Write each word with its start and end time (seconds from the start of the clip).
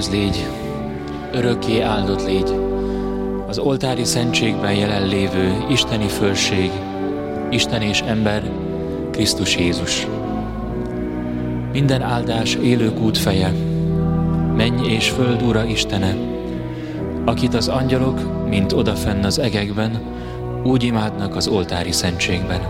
Üdvöz 0.00 0.14
légy, 0.14 0.46
örökké 1.32 1.80
áldott 1.80 2.26
légy, 2.26 2.54
az 3.48 3.58
oltári 3.58 4.04
szentségben 4.04 4.74
jelenlévő 4.74 5.64
isteni 5.70 6.08
fölség, 6.08 6.70
Isten 7.50 7.82
és 7.82 8.00
ember, 8.00 8.50
Krisztus 9.10 9.56
Jézus. 9.56 10.06
Minden 11.72 12.02
áldás 12.02 12.54
élők 12.54 13.00
út 13.00 13.18
feje, 13.18 13.52
menj 14.56 14.88
és 14.88 15.08
föld 15.08 15.42
ura 15.42 15.64
Istene, 15.64 16.16
akit 17.24 17.54
az 17.54 17.68
angyalok, 17.68 18.48
mint 18.48 18.72
odafenn 18.72 19.24
az 19.24 19.38
egekben, 19.38 20.00
úgy 20.64 20.82
imádnak 20.82 21.36
az 21.36 21.48
oltári 21.48 21.92
szentségben. 21.92 22.60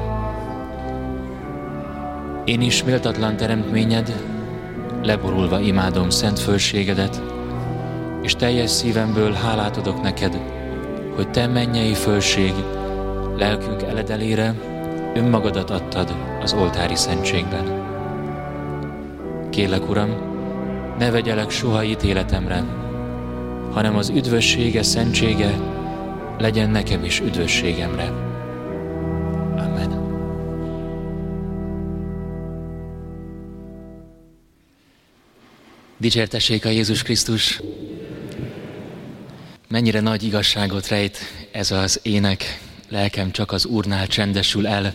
Én 2.45 2.61
is 2.61 2.85
méltatlan 2.85 3.37
teremtményed, 3.37 4.30
leborulva 5.03 5.61
imádom 5.61 6.11
szent 6.11 6.39
fölségedet, 6.39 7.23
és 8.23 8.35
teljes 8.35 8.71
szívemből 8.71 9.33
hálát 9.33 9.77
adok 9.77 10.03
neked, 10.03 10.41
hogy 11.17 11.31
te 11.31 11.47
mennyei 11.47 11.95
fölség, 11.95 12.53
lelkünk 13.37 13.83
eledelére 13.83 14.55
önmagadat 15.15 15.71
adtad 15.71 16.15
az 16.43 16.53
oltári 16.53 16.97
szentségben. 16.97 17.89
Kélek, 19.51 19.89
Uram, 19.89 20.11
ne 20.99 21.11
vegyelek 21.11 21.51
soha 21.51 21.85
ítéletemre, 21.85 22.65
hanem 23.73 23.97
az 23.97 24.09
üdvössége, 24.09 24.83
szentsége 24.83 25.51
legyen 26.39 26.71
nekem 26.71 27.05
is 27.05 27.21
üdvösségemre. 27.21 28.30
Dicsértessék 36.01 36.65
a 36.65 36.69
Jézus 36.69 37.03
Krisztus! 37.03 37.61
Mennyire 39.69 40.01
nagy 40.01 40.23
igazságot 40.23 40.89
rejt 40.89 41.19
ez 41.53 41.71
az 41.71 42.01
ének, 42.03 42.61
lelkem 42.89 43.31
csak 43.31 43.53
az 43.53 43.67
Úrnál 43.67 44.07
csendesül 44.07 44.67
el. 44.67 44.95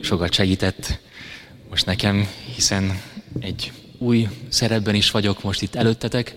Sokat 0.00 0.32
segített 0.32 0.98
most 1.70 1.86
nekem, 1.86 2.28
hiszen 2.54 3.00
egy 3.40 3.72
új 3.98 4.28
szerepben 4.48 4.94
is 4.94 5.10
vagyok 5.10 5.42
most 5.42 5.62
itt 5.62 5.74
előttetek, 5.74 6.34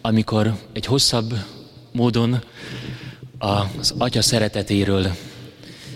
amikor 0.00 0.58
egy 0.72 0.86
hosszabb 0.86 1.34
módon 1.92 2.42
az 3.38 3.94
Atya 3.98 4.22
szeretetéről 4.22 5.16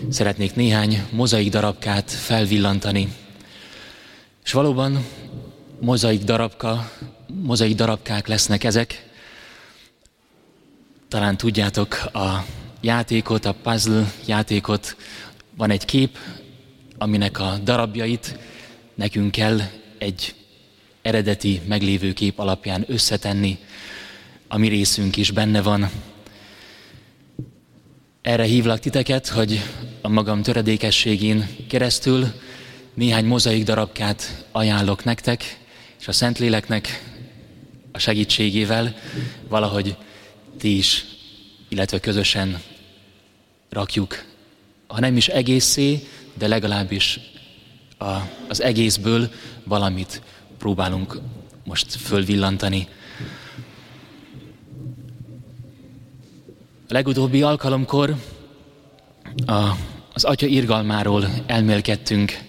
szeretnék 0.09 0.55
néhány 0.55 1.03
mozaik 1.09 1.49
darabkát 1.49 2.11
felvillantani. 2.11 3.13
És 4.43 4.51
valóban 4.51 5.05
mozaik 5.81 6.23
darabka, 6.23 6.91
mozaik 7.27 7.75
darabkák 7.75 8.27
lesznek 8.27 8.63
ezek. 8.63 9.09
Talán 11.07 11.37
tudjátok 11.37 11.93
a 12.13 12.45
játékot, 12.81 13.45
a 13.45 13.55
puzzle 13.63 14.11
játékot. 14.25 14.95
Van 15.57 15.69
egy 15.69 15.85
kép, 15.85 16.17
aminek 16.97 17.39
a 17.39 17.57
darabjait 17.63 18.37
nekünk 18.95 19.31
kell 19.31 19.59
egy 19.97 20.35
eredeti 21.01 21.61
meglévő 21.67 22.13
kép 22.13 22.39
alapján 22.39 22.85
összetenni. 22.87 23.57
A 24.47 24.57
mi 24.57 24.67
részünk 24.67 25.17
is 25.17 25.31
benne 25.31 25.61
van. 25.61 25.89
Erre 28.21 28.43
hívlak 28.43 28.79
titeket, 28.79 29.27
hogy 29.27 29.61
a 30.01 30.09
magam 30.09 30.41
töredékességén 30.41 31.47
keresztül 31.67 32.25
néhány 32.93 33.25
mozaik 33.25 33.63
darabkát 33.63 34.45
ajánlok 34.51 35.03
nektek, 35.03 35.59
és 36.01 36.07
a 36.07 36.11
Szentléleknek 36.11 37.03
a 37.91 37.99
segítségével 37.99 38.95
valahogy 39.47 39.95
ti 40.57 40.77
is, 40.77 41.05
illetve 41.67 41.99
közösen 41.99 42.61
rakjuk, 43.69 44.23
ha 44.87 44.99
nem 44.99 45.17
is 45.17 45.27
egészé, 45.27 46.07
de 46.33 46.47
legalábbis 46.47 47.19
a, 47.97 48.11
az 48.47 48.61
egészből 48.61 49.31
valamit 49.63 50.21
próbálunk 50.57 51.19
most 51.63 51.95
fölvillantani. 51.95 52.87
A 56.87 56.93
legutóbbi 56.93 57.41
alkalomkor 57.41 58.15
a, 59.45 59.69
az 60.13 60.23
Atya 60.23 60.45
irgalmáról 60.45 61.29
elmélkedtünk, 61.45 62.39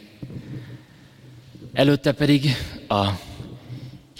előtte 1.72 2.12
pedig 2.12 2.56
a 2.88 3.30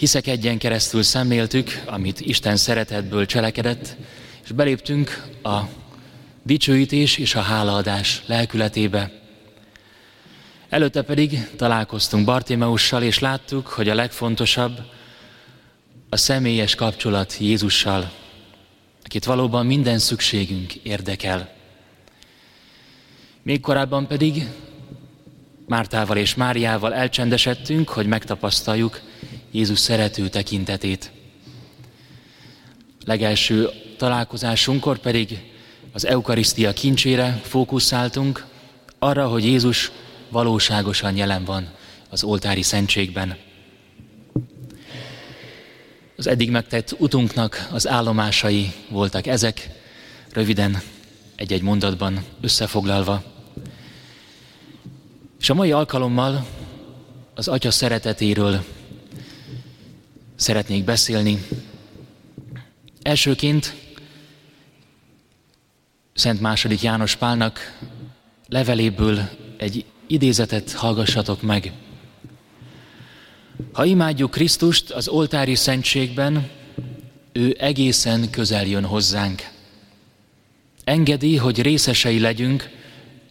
hiszek 0.02 0.26
egyen 0.26 0.58
keresztül 0.58 1.02
szemléltük, 1.02 1.82
amit 1.86 2.20
Isten 2.20 2.56
szeretetből 2.56 3.26
cselekedett, 3.26 3.96
és 4.44 4.50
beléptünk 4.50 5.26
a 5.42 5.60
dicsőítés 6.42 7.18
és 7.18 7.34
a 7.34 7.40
hálaadás 7.40 8.22
lelkületébe. 8.26 9.12
Előtte 10.68 11.02
pedig 11.02 11.48
találkoztunk 11.56 12.24
Bartimeussal, 12.24 13.02
és 13.02 13.18
láttuk, 13.18 13.66
hogy 13.66 13.88
a 13.88 13.94
legfontosabb 13.94 14.78
a 16.08 16.16
személyes 16.16 16.74
kapcsolat 16.74 17.36
Jézussal, 17.38 18.12
akit 19.04 19.24
valóban 19.24 19.66
minden 19.66 19.98
szükségünk 19.98 20.74
érdekel. 20.74 21.52
Még 23.42 23.60
korábban 23.60 24.06
pedig 24.06 24.48
Mártával 25.66 26.16
és 26.16 26.34
Máriával 26.34 26.94
elcsendesedtünk, 26.94 27.88
hogy 27.88 28.06
megtapasztaljuk 28.06 29.00
Jézus 29.52 29.78
szerető 29.78 30.28
tekintetét. 30.28 31.10
Legelső 33.04 33.68
találkozásunkkor 33.96 34.98
pedig 34.98 35.38
az 35.92 36.06
eukarisztia 36.06 36.72
kincsére 36.72 37.40
fókuszáltunk, 37.42 38.46
arra, 38.98 39.28
hogy 39.28 39.44
Jézus 39.44 39.90
valóságosan 40.28 41.16
jelen 41.16 41.44
van 41.44 41.70
az 42.08 42.24
oltári 42.24 42.62
szentségben. 42.62 43.36
Az 46.16 46.26
eddig 46.26 46.50
megtett 46.50 46.94
utunknak 46.98 47.68
az 47.72 47.88
állomásai 47.88 48.72
voltak 48.88 49.26
ezek, 49.26 49.68
röviden 50.32 50.82
egy-egy 51.36 51.62
mondatban 51.62 52.24
összefoglalva. 52.40 53.22
És 55.40 55.50
a 55.50 55.54
mai 55.54 55.72
alkalommal 55.72 56.46
az 57.34 57.48
Atya 57.48 57.70
szeretetéről 57.70 58.64
szeretnék 60.36 60.84
beszélni. 60.84 61.46
Elsőként 63.02 63.74
Szent 66.14 66.40
második 66.40 66.82
János 66.82 67.16
Pálnak 67.16 67.78
leveléből 68.48 69.28
egy 69.56 69.84
idézetet 70.06 70.72
hallgassatok 70.72 71.42
meg. 71.42 71.72
Ha 73.72 73.84
imádjuk 73.84 74.30
Krisztust 74.30 74.90
az 74.90 75.08
oltári 75.08 75.54
szentségben, 75.54 76.50
ő 77.32 77.56
egészen 77.58 78.30
közel 78.30 78.66
jön 78.66 78.84
hozzánk. 78.84 79.48
Engedi, 80.84 81.36
hogy 81.36 81.62
részesei 81.62 82.20
legyünk 82.20 82.70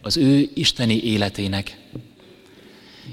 az 0.00 0.16
ő 0.16 0.50
isteni 0.54 1.02
életének. 1.02 1.78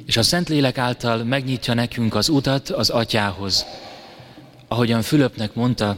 És 0.06 0.18
a 0.18 0.24
Szentlélek 0.24 0.78
által 0.78 1.24
megnyitja 1.24 1.74
nekünk 1.74 2.16
az 2.16 2.30
utat 2.30 2.70
az 2.70 2.90
atyához. 2.90 3.66
Ahogyan 4.68 5.02
Fülöpnek 5.02 5.54
mondta, 5.54 5.98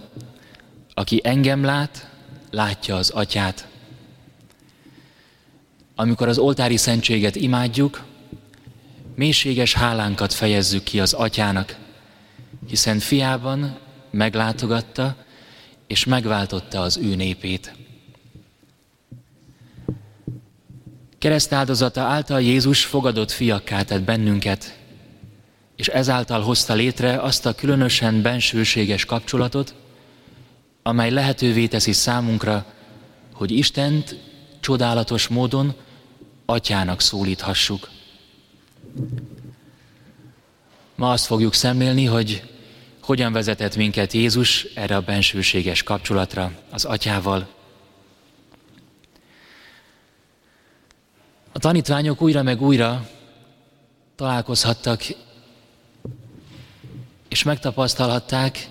aki 0.93 1.21
engem 1.23 1.63
lát, 1.63 2.09
látja 2.51 2.95
az 2.95 3.09
atyát. 3.09 3.67
Amikor 5.95 6.27
az 6.27 6.37
oltári 6.37 6.77
szentséget 6.77 7.35
imádjuk, 7.35 8.03
mélységes 9.15 9.73
hálánkat 9.73 10.33
fejezzük 10.33 10.83
ki 10.83 10.99
az 10.99 11.13
atyának, 11.13 11.75
hiszen 12.67 12.99
fiában 12.99 13.77
meglátogatta 14.11 15.15
és 15.87 16.05
megváltotta 16.05 16.81
az 16.81 16.97
ő 16.97 17.15
népét. 17.15 17.73
Keresztáldozata 21.21 22.01
által 22.01 22.41
Jézus 22.41 22.85
fogadott 22.85 23.31
fiakká 23.31 23.81
tett 23.83 24.01
bennünket, 24.01 24.77
és 25.75 25.87
ezáltal 25.87 26.41
hozta 26.41 26.73
létre 26.73 27.21
azt 27.21 27.45
a 27.45 27.55
különösen 27.55 28.21
bensőséges 28.21 29.05
kapcsolatot, 29.05 29.75
amely 30.83 31.11
lehetővé 31.11 31.67
teszi 31.67 31.91
számunkra, 31.91 32.65
hogy 33.33 33.51
Istent 33.51 34.15
csodálatos 34.59 35.27
módon 35.27 35.73
atyának 36.45 37.01
szólíthassuk. 37.01 37.89
Ma 40.95 41.11
azt 41.11 41.25
fogjuk 41.25 41.53
szemlélni, 41.53 42.05
hogy 42.05 42.43
hogyan 43.01 43.33
vezetett 43.33 43.75
minket 43.75 44.13
Jézus 44.13 44.63
erre 44.63 44.95
a 44.95 45.01
bensőséges 45.01 45.83
kapcsolatra 45.83 46.51
az 46.71 46.85
atyával. 46.85 47.47
A 51.51 51.59
tanítványok 51.59 52.21
újra 52.21 52.43
meg 52.43 52.61
újra 52.61 53.09
találkozhattak, 54.15 55.03
és 57.29 57.43
megtapasztalhatták, 57.43 58.69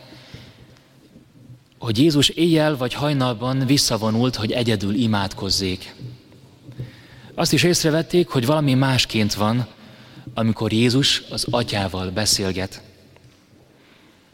hogy 1.78 1.98
Jézus 1.98 2.28
éjjel 2.28 2.76
vagy 2.76 2.94
hajnalban 2.94 3.66
visszavonult, 3.66 4.36
hogy 4.36 4.52
egyedül 4.52 4.94
imádkozzék. 4.94 5.94
Azt 7.34 7.52
is 7.52 7.62
észrevették, 7.62 8.28
hogy 8.28 8.46
valami 8.46 8.74
másként 8.74 9.34
van, 9.34 9.66
amikor 10.34 10.72
Jézus 10.72 11.22
az 11.30 11.46
atyával 11.50 12.10
beszélget. 12.10 12.82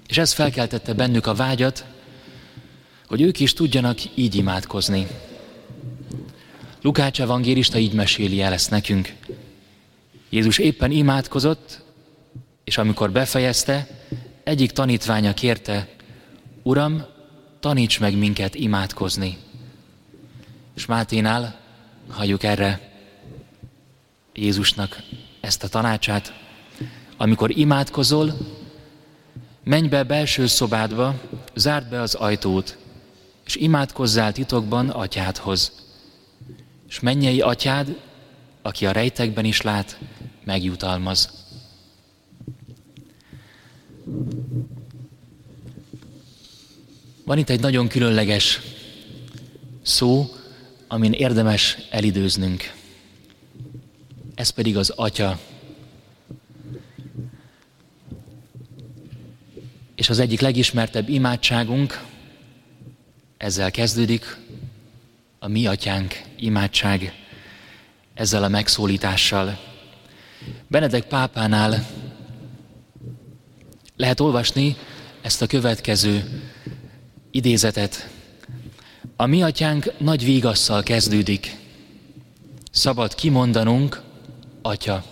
És 0.08 0.18
ez 0.18 0.32
felkeltette 0.32 0.92
bennük 0.92 1.26
a 1.26 1.34
vágyat, 1.34 1.84
hogy 3.08 3.20
ők 3.20 3.40
is 3.40 3.52
tudjanak 3.52 3.98
így 4.14 4.34
imádkozni. 4.34 5.06
Lukács 6.86 7.20
evangélista 7.20 7.78
így 7.78 7.92
meséli 7.92 8.42
el 8.42 8.52
ezt 8.52 8.70
nekünk. 8.70 9.14
Jézus 10.30 10.58
éppen 10.58 10.90
imádkozott, 10.90 11.82
és 12.64 12.78
amikor 12.78 13.10
befejezte, 13.10 13.88
egyik 14.44 14.70
tanítványa 14.70 15.34
kérte, 15.34 15.88
Uram, 16.62 17.04
taníts 17.60 18.00
meg 18.00 18.16
minket 18.16 18.54
imádkozni. 18.54 19.38
És 20.76 20.86
Máténál 20.86 21.60
halljuk 22.08 22.42
erre 22.42 22.90
Jézusnak 24.34 25.02
ezt 25.40 25.64
a 25.64 25.68
tanácsát. 25.68 26.32
Amikor 27.16 27.58
imádkozol, 27.58 28.34
menj 29.64 29.88
be 29.88 30.02
belső 30.02 30.46
szobádba, 30.46 31.14
zárd 31.54 31.88
be 31.88 32.00
az 32.00 32.14
ajtót, 32.14 32.78
és 33.46 33.56
imádkozzál 33.56 34.32
titokban 34.32 34.88
atyádhoz. 34.88 35.85
És 36.88 37.00
mennyei 37.00 37.40
atyád, 37.40 38.00
aki 38.62 38.86
a 38.86 38.92
rejtekben 38.92 39.44
is 39.44 39.60
lát, 39.60 39.98
megjutalmaz. 40.44 41.44
Van 47.24 47.38
itt 47.38 47.48
egy 47.48 47.60
nagyon 47.60 47.88
különleges 47.88 48.60
szó, 49.82 50.34
amin 50.88 51.12
érdemes 51.12 51.78
elidőznünk. 51.90 52.72
Ez 54.34 54.50
pedig 54.50 54.76
az 54.76 54.90
Atya. 54.90 55.38
És 59.94 60.08
az 60.08 60.18
egyik 60.18 60.40
legismertebb 60.40 61.08
imádságunk 61.08 62.04
ezzel 63.36 63.70
kezdődik, 63.70 64.36
a 65.38 65.48
mi 65.48 65.66
atyánk 65.66 66.22
imádság, 66.36 67.12
ezzel 68.14 68.42
a 68.42 68.48
megszólítással. 68.48 69.58
Benedek 70.68 71.04
pápánál 71.04 71.86
lehet 73.96 74.20
olvasni 74.20 74.76
ezt 75.22 75.42
a 75.42 75.46
következő 75.46 76.42
idézetet. 77.30 78.08
A 79.16 79.26
mi 79.26 79.42
atyánk 79.42 79.92
nagy 79.98 80.24
vígasszal 80.24 80.82
kezdődik. 80.82 81.56
Szabad 82.70 83.14
kimondanunk, 83.14 84.02
atya. 84.62 85.04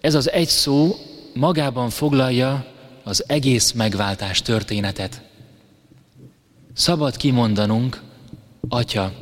Ez 0.00 0.14
az 0.14 0.30
egy 0.30 0.48
szó 0.48 0.96
magában 1.34 1.90
foglalja 1.90 2.66
az 3.04 3.24
egész 3.28 3.72
megváltás 3.72 4.42
történetet. 4.42 5.22
Szabad 6.74 7.16
kimondanunk, 7.16 8.02
atya, 8.68 9.12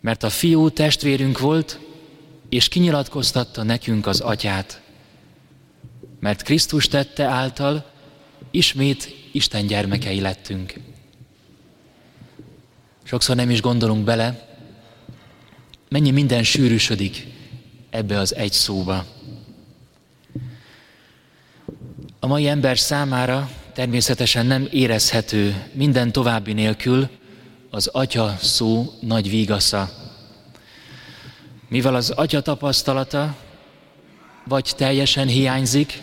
mert 0.00 0.22
a 0.22 0.30
fiú 0.30 0.70
testvérünk 0.70 1.38
volt, 1.38 1.80
és 2.48 2.68
kinyilatkoztatta 2.68 3.62
nekünk 3.62 4.06
az 4.06 4.20
atyát. 4.20 4.80
Mert 6.20 6.42
Krisztus 6.42 6.88
tette 6.88 7.24
által, 7.24 7.90
ismét 8.50 9.14
Isten 9.32 9.66
gyermekei 9.66 10.20
lettünk. 10.20 10.74
Sokszor 13.02 13.36
nem 13.36 13.50
is 13.50 13.60
gondolunk 13.60 14.04
bele, 14.04 14.48
mennyi 15.88 16.10
minden 16.10 16.42
sűrűsödik 16.42 17.26
ebbe 17.90 18.18
az 18.18 18.34
egy 18.34 18.52
szóba. 18.52 19.04
A 22.20 22.26
mai 22.26 22.48
ember 22.48 22.78
számára 22.78 23.50
természetesen 23.72 24.46
nem 24.46 24.68
érezhető 24.70 25.70
minden 25.72 26.12
további 26.12 26.52
nélkül 26.52 27.08
az 27.76 27.86
atya 27.86 28.36
szó 28.40 28.92
nagy 29.00 29.30
vígasza. 29.30 29.90
Mivel 31.68 31.94
az 31.94 32.10
atya 32.10 32.40
tapasztalata 32.40 33.36
vagy 34.44 34.72
teljesen 34.76 35.26
hiányzik, 35.26 36.02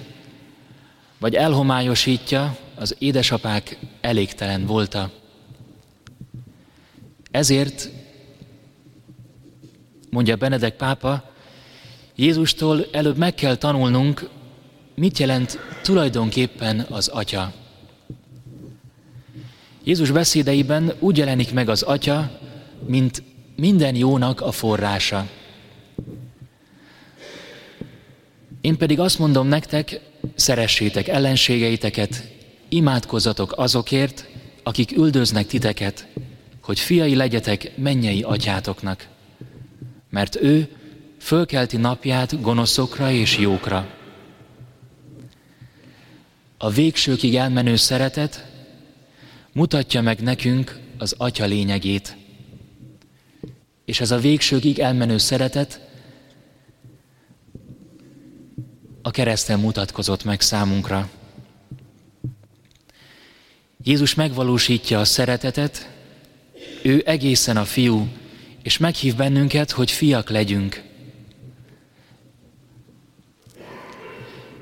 vagy 1.20 1.36
elhomályosítja 1.36 2.58
az 2.76 2.96
édesapák 3.00 3.78
elégtelen 4.02 4.66
volta. 4.66 5.12
Ezért, 7.32 7.90
mondja 10.10 10.36
Benedek 10.36 10.76
pápa, 10.76 11.32
Jézustól 12.16 12.86
előbb 12.92 13.18
meg 13.18 13.34
kell 13.34 13.56
tanulnunk, 13.56 14.30
mit 14.96 15.18
jelent 15.18 15.60
tulajdonképpen 15.82 16.86
az 16.90 17.08
Atya. 17.08 17.54
Jézus 19.84 20.12
beszédeiben 20.12 20.94
úgy 21.00 21.18
jelenik 21.18 21.54
meg 21.54 21.70
az 21.70 21.82
Atya, 21.82 22.40
mint 22.88 23.24
minden 23.56 23.96
jónak 23.96 24.42
a 24.42 24.52
forrása. 24.52 25.28
Én 28.62 28.78
pedig 28.78 29.00
azt 29.00 29.20
mondom 29.20 29.48
nektek, 29.48 30.00
szeressétek 30.36 31.08
ellenségeiteket, 31.08 32.28
imádkozzatok 32.70 33.54
azokért, 33.58 34.28
akik 34.64 34.98
üldöznek 34.98 35.48
titeket, 35.48 36.08
hogy 36.62 36.80
fiai 36.80 37.16
legyetek 37.16 37.72
mennyei 37.78 38.22
atyátoknak. 38.22 39.08
Mert 40.10 40.36
ő 40.42 40.68
fölkelti 41.20 41.78
napját 41.78 42.42
gonoszokra 42.42 43.12
és 43.12 43.38
jókra. 43.38 43.88
A 46.58 46.70
végsőkig 46.70 47.36
elmenő 47.36 47.76
szeretet 47.76 48.53
mutatja 49.54 50.02
meg 50.02 50.22
nekünk 50.22 50.80
az 50.98 51.16
atya 51.18 51.46
lényegét. 51.46 52.18
És 53.86 54.00
ez 54.00 54.12
a 54.12 54.18
végsőkig 54.18 54.80
elmenő 54.80 55.18
szeretet 55.18 55.80
a 59.02 59.12
kereszten 59.12 59.60
mutatkozott 59.60 60.24
meg 60.24 60.42
számunkra. 60.42 61.10
Jézus 63.84 64.14
megvalósítja 64.14 65.00
a 65.00 65.06
szeretetet, 65.06 65.90
ő 66.82 67.04
egészen 67.06 67.58
a 67.58 67.66
fiú, 67.66 68.08
és 68.62 68.78
meghív 68.78 69.16
bennünket, 69.16 69.72
hogy 69.72 69.92
fiak 69.92 70.30
legyünk. 70.30 70.84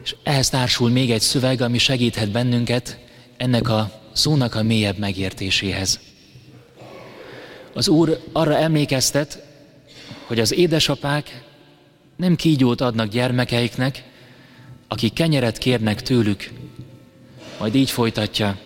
És 0.04 0.16
ehhez 0.24 0.50
társul 0.50 0.90
még 0.90 1.12
egy 1.12 1.22
szöveg, 1.22 1.62
ami 1.62 1.78
segíthet 1.78 2.32
bennünket 2.32 3.00
ennek 3.38 3.70
a 3.70 4.01
szónak 4.14 4.56
a 4.56 4.64
mélyebb 4.64 4.98
megértéséhez. 4.98 6.00
Az 7.74 7.88
Úr 7.88 8.22
arra 8.32 8.58
emlékeztet, 8.58 9.44
hogy 10.28 10.40
az 10.40 10.54
édesapák 10.54 11.44
nem 12.16 12.36
kígyót 12.36 12.82
adnak 12.82 13.08
gyermekeiknek, 13.08 14.04
akik 14.88 15.14
kenyeret 15.14 15.58
kérnek 15.58 16.02
tőlük. 16.02 16.52
Majd 17.60 17.76
így 17.76 17.90
folytatja. 17.90 18.58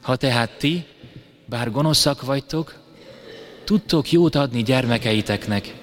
Ha 0.00 0.16
tehát 0.16 0.50
ti, 0.58 0.84
bár 1.46 1.70
gonoszak 1.70 2.22
vagytok, 2.22 2.82
tudtok 3.64 4.12
jót 4.12 4.34
adni 4.34 4.62
gyermekeiteknek, 4.62 5.74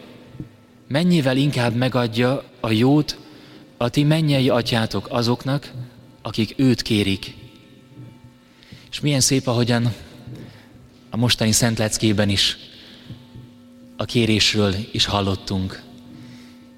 mennyivel 0.88 1.38
inkább 1.38 1.76
megadja 1.76 2.44
a 2.60 2.72
jót 2.72 3.18
a 3.78 3.90
ti 3.90 4.04
mennyei 4.04 4.50
atyátok 4.50 5.08
azoknak, 5.10 5.72
akik 6.22 6.54
őt 6.58 6.82
kérik. 6.82 7.45
És 8.96 9.02
milyen 9.02 9.20
szép, 9.20 9.48
ahogyan 9.48 9.94
a 11.10 11.18
mostani 11.18 11.52
Szentleckében 11.52 12.30
is 12.30 12.58
a 13.98 14.06
kérésről 14.06 14.76
is 14.92 15.06
hallottunk. 15.06 15.82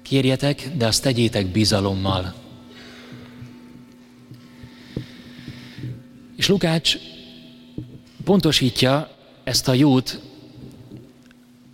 Kérjetek, 0.02 0.68
de 0.76 0.86
azt 0.86 1.02
tegyétek 1.02 1.46
bizalommal. 1.46 2.34
És 6.36 6.48
Lukács 6.48 6.96
pontosítja 8.24 9.10
ezt 9.44 9.68
a 9.68 9.72
jót, 9.72 10.20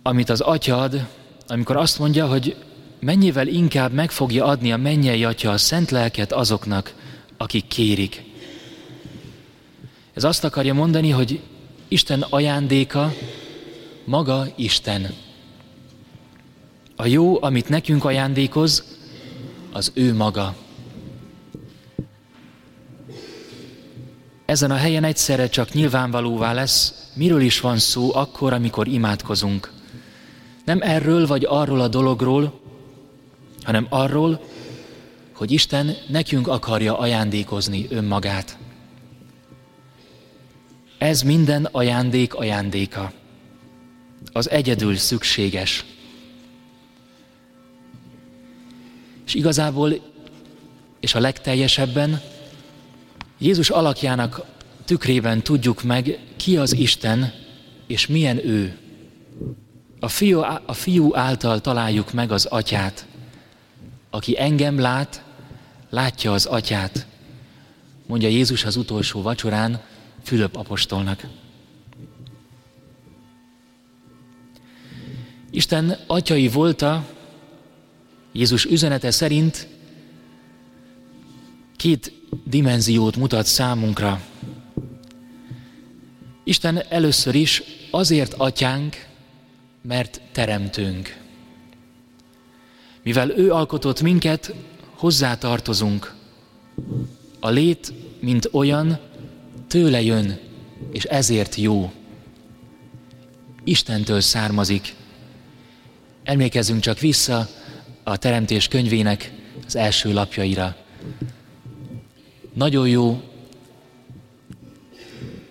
amit 0.01 0.29
az 0.29 0.41
atya 0.41 0.77
ad, 0.77 1.07
amikor 1.47 1.75
azt 1.75 1.99
mondja, 1.99 2.27
hogy 2.27 2.55
mennyivel 2.99 3.47
inkább 3.47 3.91
meg 3.91 4.11
fogja 4.11 4.45
adni 4.45 4.71
a 4.71 4.77
mennyei 4.77 5.23
atya 5.23 5.51
a 5.51 5.57
szent 5.57 5.91
lelket 5.91 6.31
azoknak, 6.31 6.93
akik 7.37 7.67
kérik. 7.67 8.33
Ez 10.15 10.23
azt 10.23 10.43
akarja 10.43 10.73
mondani, 10.73 11.09
hogy 11.09 11.41
Isten 11.87 12.21
ajándéka 12.29 13.13
maga 14.05 14.47
Isten. 14.55 15.13
A 16.95 17.05
jó, 17.05 17.43
amit 17.43 17.69
nekünk 17.69 18.05
ajándékoz, 18.05 18.83
az 19.71 19.91
ő 19.93 20.13
maga. 20.13 20.55
ezen 24.45 24.71
a 24.71 24.75
helyen 24.75 25.03
egyszerre 25.03 25.49
csak 25.49 25.73
nyilvánvalóvá 25.73 26.53
lesz, 26.53 27.09
miről 27.13 27.41
is 27.41 27.59
van 27.59 27.77
szó 27.77 28.15
akkor, 28.15 28.53
amikor 28.53 28.87
imádkozunk. 28.87 29.71
Nem 30.65 30.81
erről 30.81 31.27
vagy 31.27 31.45
arról 31.49 31.81
a 31.81 31.87
dologról, 31.87 32.59
hanem 33.63 33.87
arról, 33.89 34.45
hogy 35.35 35.51
Isten 35.51 35.95
nekünk 36.07 36.47
akarja 36.47 36.97
ajándékozni 36.97 37.87
önmagát. 37.89 38.57
Ez 41.05 41.21
minden 41.21 41.67
ajándék 41.71 42.33
ajándéka. 42.33 43.11
Az 44.31 44.49
egyedül 44.49 44.95
szükséges. 44.95 45.85
És 49.25 49.33
igazából, 49.33 49.93
és 50.99 51.15
a 51.15 51.19
legteljesebben, 51.19 52.21
Jézus 53.37 53.69
alakjának 53.69 54.45
tükrében 54.85 55.41
tudjuk 55.41 55.83
meg, 55.83 56.19
ki 56.35 56.57
az 56.57 56.73
Isten, 56.73 57.33
és 57.87 58.07
milyen 58.07 58.37
ő. 58.45 58.77
A 59.99 60.07
fiú, 60.07 60.39
a 60.65 60.73
fiú 60.73 61.15
által 61.15 61.61
találjuk 61.61 62.13
meg 62.13 62.31
az 62.31 62.45
atyát. 62.45 63.05
Aki 64.09 64.39
engem 64.39 64.79
lát, 64.79 65.23
látja 65.89 66.33
az 66.33 66.45
atyát, 66.45 67.05
mondja 68.05 68.27
Jézus 68.27 68.63
az 68.63 68.75
utolsó 68.75 69.21
vacsorán 69.21 69.81
Fülöp 70.25 70.55
apostolnak. 70.55 71.27
Isten 75.51 75.97
atyai 76.07 76.47
volta, 76.47 77.05
Jézus 78.31 78.65
üzenete 78.65 79.11
szerint 79.11 79.67
két 81.75 82.13
dimenziót 82.43 83.15
mutat 83.15 83.45
számunkra. 83.45 84.21
Isten 86.43 86.83
először 86.89 87.35
is 87.35 87.63
azért 87.91 88.33
atyánk, 88.33 89.05
mert 89.81 90.21
teremtünk. 90.31 91.17
Mivel 93.03 93.29
ő 93.37 93.51
alkotott 93.51 94.01
minket, 94.01 94.53
hozzá 94.95 95.37
tartozunk. 95.37 96.13
A 97.39 97.49
lét, 97.49 97.93
mint 98.19 98.49
olyan, 98.51 98.99
tőle 99.67 100.01
jön, 100.01 100.39
és 100.91 101.03
ezért 101.03 101.55
jó. 101.55 101.91
Istentől 103.63 104.21
származik. 104.21 104.95
Emlékezzünk 106.23 106.81
csak 106.81 106.99
vissza 106.99 107.47
a 108.03 108.17
Teremtés 108.17 108.67
könyvének 108.67 109.33
az 109.65 109.75
első 109.75 110.13
lapjaira. 110.13 110.75
Nagyon 112.53 112.87
jó, 112.87 113.21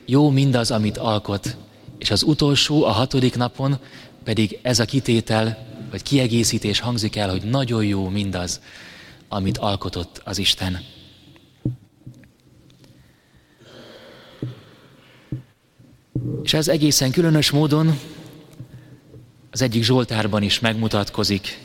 jó 0.05 0.31
mindaz, 0.31 0.71
amit 0.71 0.97
alkot, 0.97 1.57
és 1.99 2.11
az 2.11 2.23
utolsó, 2.23 2.85
a 2.85 2.91
hatodik 2.91 3.37
napon 3.37 3.79
pedig 4.25 4.59
ez 4.63 4.79
a 4.79 4.85
kitétel, 4.85 5.67
vagy 5.91 6.03
kiegészítés 6.03 6.81
hangzik 6.81 7.17
el, 7.17 7.31
hogy 7.31 7.43
nagyon 7.43 7.85
jó 7.85 8.09
mindaz, 8.09 8.61
amit 9.29 9.59
alkotott 9.59 10.21
az 10.25 10.39
Isten. 10.39 10.81
És 16.45 16.55
ez 16.55 16.69
egészen 16.69 17.11
különös 17.11 17.51
módon 17.51 17.99
az 19.51 19.63
egyik 19.63 19.83
Zsoltárban 19.83 20.43
is 20.43 20.61
megmutatkozik. 20.61 21.59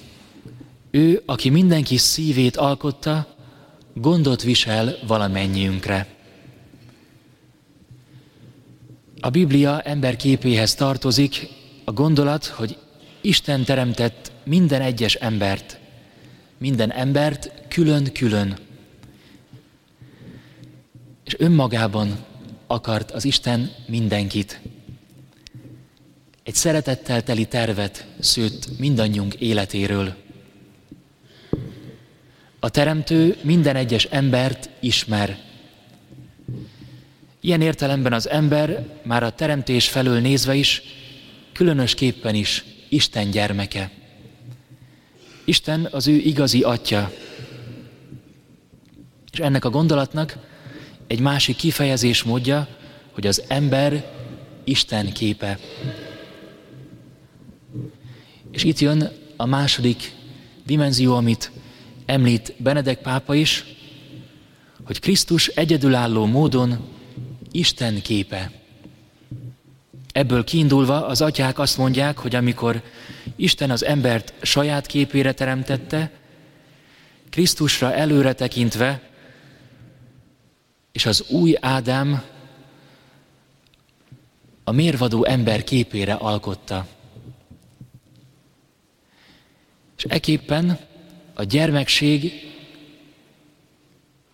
Ő, 0.91 1.21
aki 1.25 1.49
mindenki 1.49 1.97
szívét 1.97 2.57
alkotta, 2.57 3.35
gondot 3.93 4.41
visel 4.41 4.95
valamennyiünkre. 5.07 6.07
A 9.19 9.29
Biblia 9.29 9.81
ember 9.81 10.15
képéhez 10.15 10.75
tartozik 10.75 11.47
a 11.85 11.91
gondolat, 11.91 12.45
hogy 12.45 12.77
Isten 13.21 13.63
teremtett 13.63 14.31
minden 14.43 14.81
egyes 14.81 15.15
embert, 15.15 15.79
minden 16.57 16.91
embert 16.91 17.51
külön-külön. 17.67 18.57
És 21.23 21.35
önmagában 21.37 22.27
akart 22.71 23.11
az 23.11 23.25
Isten 23.25 23.71
mindenkit. 23.87 24.61
Egy 26.43 26.53
szeretettel 26.53 27.23
teli 27.23 27.45
tervet 27.45 28.05
szőtt 28.19 28.79
mindannyiunk 28.79 29.33
életéről. 29.33 30.15
A 32.59 32.69
Teremtő 32.69 33.37
minden 33.41 33.75
egyes 33.75 34.03
embert 34.03 34.69
ismer. 34.79 35.37
Ilyen 37.39 37.61
értelemben 37.61 38.13
az 38.13 38.29
ember 38.29 38.87
már 39.03 39.23
a 39.23 39.31
teremtés 39.31 39.89
felől 39.89 40.19
nézve 40.19 40.55
is, 40.55 40.81
különösképpen 41.53 42.35
is 42.35 42.65
Isten 42.89 43.31
gyermeke. 43.31 43.91
Isten 45.43 45.87
az 45.91 46.07
ő 46.07 46.13
igazi 46.15 46.61
atya. 46.61 47.11
És 49.31 49.39
ennek 49.39 49.65
a 49.65 49.69
gondolatnak 49.69 50.48
egy 51.09 51.19
másik 51.19 51.55
kifejezés 51.55 52.23
módja, 52.23 52.67
hogy 53.11 53.27
az 53.27 53.43
ember 53.47 54.11
Isten 54.63 55.11
képe. 55.13 55.59
És 58.51 58.63
itt 58.63 58.79
jön 58.79 59.11
a 59.35 59.45
második 59.45 60.11
dimenzió, 60.65 61.15
amit 61.15 61.51
említ 62.05 62.53
Benedek 62.57 63.01
pápa 63.01 63.35
is, 63.35 63.65
hogy 64.83 64.99
Krisztus 64.99 65.47
egyedülálló 65.47 66.25
módon 66.25 66.87
Isten 67.51 68.01
képe. 68.01 68.51
Ebből 70.11 70.43
kiindulva 70.43 71.05
az 71.05 71.21
atyák 71.21 71.59
azt 71.59 71.77
mondják, 71.77 72.17
hogy 72.17 72.35
amikor 72.35 72.81
Isten 73.35 73.71
az 73.71 73.85
embert 73.85 74.33
saját 74.41 74.85
képére 74.85 75.31
teremtette, 75.31 76.11
Krisztusra 77.29 77.93
előre 77.93 78.33
tekintve, 78.33 79.08
és 80.99 81.05
az 81.05 81.25
új 81.27 81.55
Ádám 81.59 82.23
a 84.63 84.71
mérvadó 84.71 85.25
ember 85.25 85.63
képére 85.63 86.13
alkotta. 86.13 86.87
És 89.97 90.03
eképpen 90.03 90.79
a 91.33 91.43
gyermekség 91.43 92.33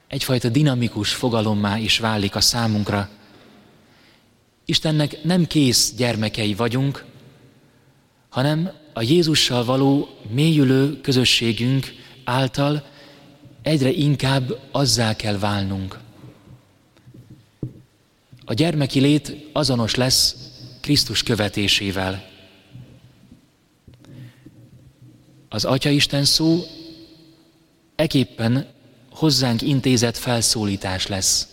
egyfajta 0.07 0.50
dinamikus 0.50 1.13
fogalommá 1.13 1.77
is 1.77 2.00
válik 2.00 2.36
a 2.36 2.41
számunkra. 2.41 3.10
Istennek 4.65 5.24
nem 5.24 5.48
kész 5.48 5.93
gyermekei 5.93 6.53
vagyunk, 6.53 7.05
hanem 8.29 8.72
a 8.93 9.01
Jézussal 9.01 9.65
való 9.65 10.10
mélyülő 10.29 11.01
közösségünk 11.01 11.93
által 12.24 12.86
egyre 13.62 13.89
inkább 13.89 14.60
azzá 14.72 15.15
kell 15.15 15.38
válnunk. 15.38 16.03
A 18.45 18.53
gyermeki 18.53 18.99
lét 18.99 19.49
azonos 19.51 19.95
lesz 19.95 20.35
Krisztus 20.81 21.23
követésével. 21.23 22.29
Az 25.49 25.65
Atya 25.65 25.89
Isten 25.89 26.25
szó 26.25 26.63
eképpen 27.95 28.67
hozzánk 29.11 29.61
intézett 29.61 30.17
felszólítás 30.17 31.07
lesz. 31.07 31.47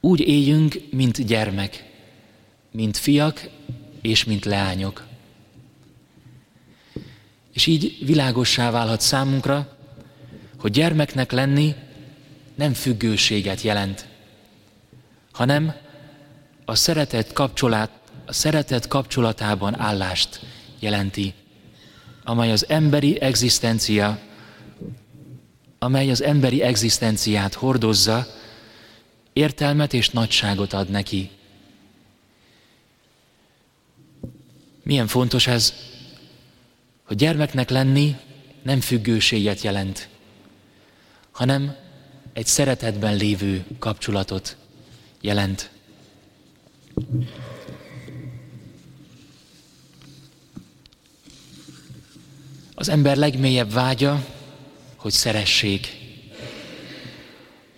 Úgy 0.00 0.20
éljünk, 0.20 0.80
mint 0.90 1.26
gyermek, 1.26 1.92
mint 2.70 2.96
fiak 2.96 3.48
és 4.00 4.24
mint 4.24 4.44
leányok. 4.44 5.06
És 7.52 7.66
így 7.66 7.98
világossá 8.04 8.70
válhat 8.70 9.00
számunkra, 9.00 9.76
hogy 10.58 10.70
gyermeknek 10.70 11.32
lenni 11.32 11.74
nem 12.54 12.72
függőséget 12.72 13.60
jelent, 13.60 14.06
hanem 15.36 15.74
a 16.64 16.74
szeretet, 16.74 17.32
kapcsolat, 17.32 17.90
a 18.26 18.32
szeretet 18.32 18.88
kapcsolatában 18.88 19.80
állást 19.80 20.40
jelenti, 20.78 21.34
amely 22.24 22.52
az 22.52 22.68
emberi 22.68 23.20
egzisztencia, 23.20 24.18
amely 25.78 26.10
az 26.10 26.22
emberi 26.22 26.62
egzisztenciát 26.62 27.54
hordozza, 27.54 28.26
értelmet 29.32 29.92
és 29.92 30.10
nagyságot 30.10 30.72
ad 30.72 30.88
neki. 30.88 31.30
Milyen 34.82 35.06
fontos 35.06 35.46
ez, 35.46 35.74
hogy 37.04 37.16
gyermeknek 37.16 37.70
lenni 37.70 38.16
nem 38.62 38.80
függőséget 38.80 39.60
jelent, 39.60 40.08
hanem 41.30 41.76
egy 42.32 42.46
szeretetben 42.46 43.16
lévő 43.16 43.64
kapcsolatot 43.78 44.56
jelent. 45.26 45.70
Az 52.74 52.88
ember 52.88 53.16
legmélyebb 53.16 53.72
vágya, 53.72 54.24
hogy 54.96 55.12
szeressék. 55.12 55.96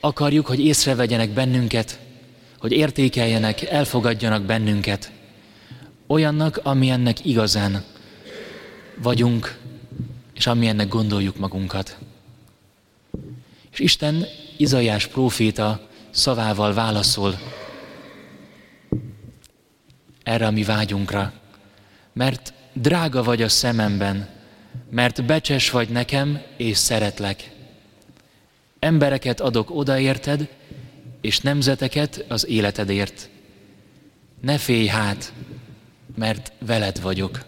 Akarjuk, 0.00 0.46
hogy 0.46 0.60
észrevegyenek 0.60 1.30
bennünket, 1.30 1.98
hogy 2.58 2.72
értékeljenek, 2.72 3.62
elfogadjanak 3.62 4.42
bennünket. 4.42 5.12
Olyannak, 6.06 6.60
amilyennek 6.62 7.24
igazán 7.24 7.84
vagyunk, 8.96 9.58
és 10.34 10.46
amilyennek 10.46 10.88
gondoljuk 10.88 11.36
magunkat. 11.36 11.98
És 13.72 13.78
Isten 13.78 14.26
Izaiás 14.56 15.06
próféta 15.06 15.87
szavával 16.18 16.74
válaszol 16.74 17.38
erre 20.22 20.46
a 20.46 20.50
mi 20.50 20.62
vágyunkra. 20.62 21.32
Mert 22.12 22.52
drága 22.72 23.22
vagy 23.22 23.42
a 23.42 23.48
szememben, 23.48 24.28
mert 24.90 25.24
becses 25.24 25.70
vagy 25.70 25.88
nekem, 25.88 26.42
és 26.56 26.76
szeretlek. 26.76 27.50
Embereket 28.78 29.40
adok 29.40 29.70
odaérted, 29.70 30.48
és 31.20 31.40
nemzeteket 31.40 32.24
az 32.28 32.46
életedért. 32.46 33.28
Ne 34.40 34.58
félj 34.58 34.86
hát, 34.86 35.32
mert 36.14 36.52
veled 36.58 37.00
vagyok. 37.00 37.44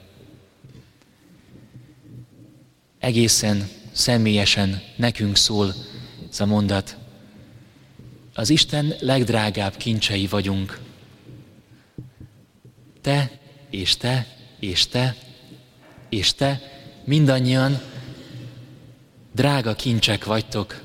Egészen 2.98 3.68
személyesen 3.92 4.82
nekünk 4.96 5.36
szól 5.36 5.74
ez 6.30 6.40
a 6.40 6.46
mondat. 6.46 6.99
Az 8.40 8.50
Isten 8.50 8.94
legdrágább 9.00 9.76
kincsei 9.76 10.26
vagyunk. 10.26 10.78
Te, 13.00 13.30
és 13.70 13.96
te, 13.96 14.26
és 14.58 14.86
te, 14.86 15.16
és 16.08 16.34
te, 16.34 16.60
mindannyian 17.04 17.80
drága 19.32 19.74
kincsek 19.74 20.24
vagytok, 20.24 20.82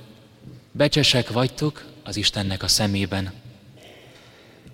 becsesek 0.71 1.31
vagytok 1.31 1.85
az 2.03 2.15
Istennek 2.15 2.63
a 2.63 2.67
szemében. 2.67 3.33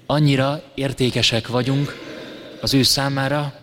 Annyira 0.05 0.63
értékesek 0.73 1.47
vagyunk 1.47 1.97
az 2.61 2.73
ő 2.73 2.83
számára, 2.83 3.59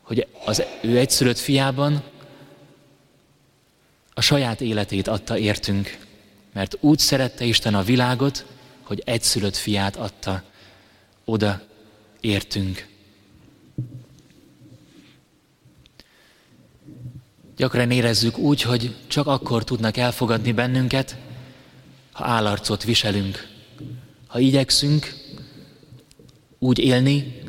hogy 0.00 0.26
az 0.44 0.64
ő 0.82 0.98
egyszülött 0.98 1.38
fiában 1.38 2.02
a 4.14 4.20
saját 4.20 4.60
életét 4.60 5.08
adta 5.08 5.38
értünk, 5.38 6.01
mert 6.52 6.76
úgy 6.80 6.98
szerette 6.98 7.44
Isten 7.44 7.74
a 7.74 7.82
világot, 7.82 8.46
hogy 8.82 9.02
egyszülött 9.04 9.56
fiát 9.56 9.96
adta 9.96 10.42
oda 11.24 11.62
értünk. 12.20 12.86
Gyakran 17.56 17.90
érezzük 17.90 18.38
úgy, 18.38 18.62
hogy 18.62 18.94
csak 19.06 19.26
akkor 19.26 19.64
tudnak 19.64 19.96
elfogadni 19.96 20.52
bennünket, 20.52 21.16
ha 22.12 22.24
állarcot 22.24 22.84
viselünk, 22.84 23.48
ha 24.26 24.38
igyekszünk 24.38 25.14
úgy 26.58 26.78
élni, 26.78 27.42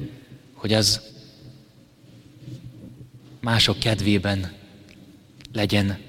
hogy 0.53 0.73
az 0.73 1.01
mások 3.41 3.79
kedvében 3.79 4.53
legyen. 5.53 5.99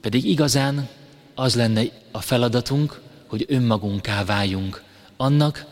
Pedig 0.00 0.24
igazán 0.24 0.88
az 1.34 1.54
lenne 1.54 1.82
a 2.10 2.20
feladatunk, 2.20 3.00
hogy 3.26 3.44
önmagunká 3.48 4.24
váljunk 4.24 4.82
annak, 5.16 5.66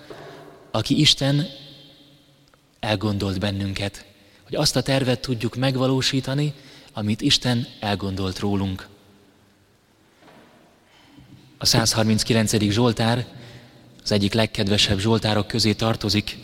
aki 0.71 1.01
Isten 1.01 1.47
elgondolt 2.81 3.39
bennünket, 3.39 4.05
hogy 4.43 4.55
azt 4.55 4.77
a 4.77 4.83
tervet 4.83 5.21
tudjuk 5.21 5.57
megvalósítani, 5.57 6.55
amit 6.93 7.21
Isten 7.21 7.67
elgondolt 7.81 8.39
rólunk. 8.39 8.89
A 11.59 11.65
139. 11.65 12.71
Zsoltár 12.71 13.27
az 14.03 14.13
egyik 14.13 14.33
legkedvesebb 14.33 14.99
Zsoltárok 14.99 15.47
közé 15.47 15.73
tartozik 15.73 16.39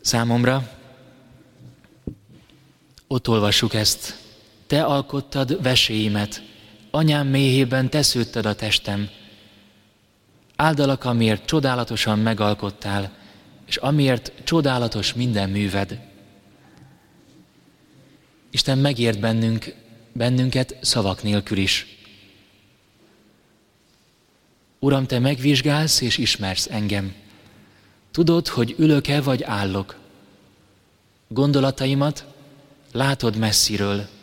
számomra. 0.00 0.70
Ott 3.06 3.28
olvassuk 3.28 3.74
ezt. 3.74 4.18
Te 4.66 4.84
alkottad 4.84 5.62
veséimet, 5.62 6.42
anyám 6.94 7.26
méhében 7.26 7.90
te 7.90 8.02
szőtted 8.02 8.46
a 8.46 8.54
testem. 8.54 9.08
Áldalak, 10.56 11.04
amiért 11.04 11.44
csodálatosan 11.44 12.18
megalkottál, 12.18 13.12
és 13.66 13.76
amiért 13.76 14.32
csodálatos 14.44 15.14
minden 15.14 15.50
műved. 15.50 16.00
Isten 18.50 18.78
megért 18.78 19.20
bennünk, 19.20 19.74
bennünket 20.12 20.76
szavak 20.80 21.22
nélkül 21.22 21.58
is. 21.58 21.86
Uram, 24.78 25.06
Te 25.06 25.18
megvizsgálsz 25.18 26.00
és 26.00 26.18
ismersz 26.18 26.68
engem. 26.70 27.14
Tudod, 28.10 28.48
hogy 28.48 28.74
ülök-e 28.78 29.20
vagy 29.20 29.42
állok. 29.42 29.96
Gondolataimat 31.28 32.24
látod 32.92 33.36
messziről. 33.36 34.13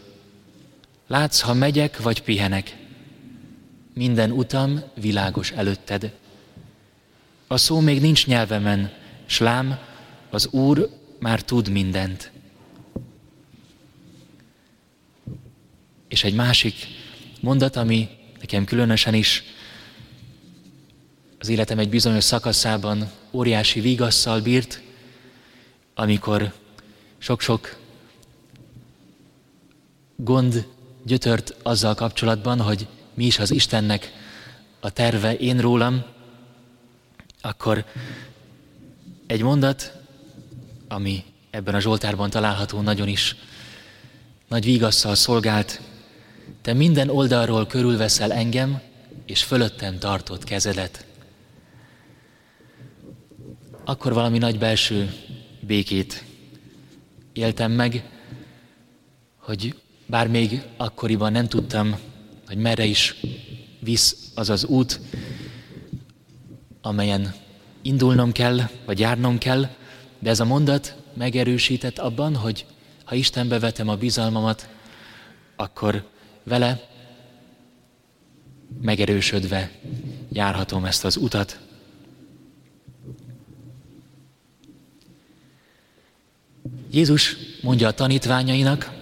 Látsz, 1.12 1.39
ha 1.39 1.54
megyek 1.54 2.02
vagy 2.02 2.21
pihenek. 2.21 2.78
Minden 3.93 4.32
utam 4.32 4.82
világos 4.95 5.52
előtted. 5.52 6.13
A 7.47 7.58
szó 7.58 7.80
még 7.80 8.02
nincs 8.02 8.28
nyelvemen, 8.28 8.91
s 9.26 9.39
lám, 9.39 9.80
az 10.30 10.47
Úr 10.47 10.89
már 11.19 11.41
tud 11.41 11.69
mindent. 11.69 12.32
És 16.08 16.24
egy 16.24 16.34
másik 16.34 16.76
mondat, 17.39 17.76
ami 17.76 18.10
nekem 18.39 18.65
különösen 18.65 19.13
is 19.13 19.43
az 21.39 21.50
életem 21.50 21.80
egy 21.80 21.89
bizonyos 21.89 22.24
szakaszában 22.24 23.12
óriási 23.32 23.80
vigasszal 23.80 24.41
bírt, 24.41 24.82
amikor 25.93 26.54
sok-sok 27.17 27.80
gond 30.15 30.80
gyötört 31.03 31.55
azzal 31.63 31.95
kapcsolatban, 31.95 32.61
hogy 32.61 32.87
mi 33.13 33.25
is 33.25 33.39
az 33.39 33.51
Istennek 33.51 34.11
a 34.79 34.89
terve 34.89 35.35
én 35.35 35.59
rólam, 35.59 36.03
akkor 37.41 37.85
egy 39.27 39.41
mondat, 39.41 39.93
ami 40.87 41.23
ebben 41.49 41.75
a 41.75 41.79
Zsoltárban 41.79 42.29
található 42.29 42.81
nagyon 42.81 43.07
is 43.07 43.35
nagy 44.47 44.63
vigasszal 44.63 45.15
szolgált, 45.15 45.81
te 46.61 46.73
minden 46.73 47.09
oldalról 47.09 47.67
körülveszel 47.67 48.31
engem, 48.31 48.81
és 49.25 49.43
fölöttem 49.43 49.99
tartott 49.99 50.43
kezedet. 50.43 51.05
Akkor 53.83 54.13
valami 54.13 54.37
nagy 54.37 54.57
belső 54.57 55.13
békét 55.59 56.23
éltem 57.33 57.71
meg, 57.71 58.09
hogy 59.37 59.75
bár 60.12 60.28
még 60.28 60.62
akkoriban 60.78 61.32
nem 61.32 61.47
tudtam, 61.47 62.00
hogy 62.47 62.58
merre 62.58 62.86
is 62.86 63.15
visz 63.80 64.32
az 64.36 64.50
az 64.50 64.65
út, 64.65 65.00
amelyen 66.82 67.34
indulnom 67.82 68.32
kell, 68.32 68.60
vagy 68.86 69.00
járnom 69.00 69.38
kell, 69.38 69.69
de 70.19 70.30
ez 70.30 70.39
a 70.39 70.45
mondat 70.45 70.95
megerősített 71.13 72.00
abban, 72.00 72.36
hogy 72.36 72.65
ha 73.04 73.15
Istenbe 73.15 73.60
vetem 73.60 73.88
a 73.88 73.95
bizalmamat, 73.95 74.69
akkor 75.56 76.10
vele 76.43 76.88
megerősödve 78.82 79.71
járhatom 80.32 80.86
ezt 80.86 81.06
az 81.06 81.15
utat. 81.15 81.60
Jézus 86.89 87.36
mondja 87.62 87.88
a 87.88 87.93
tanítványainak, 87.93 89.00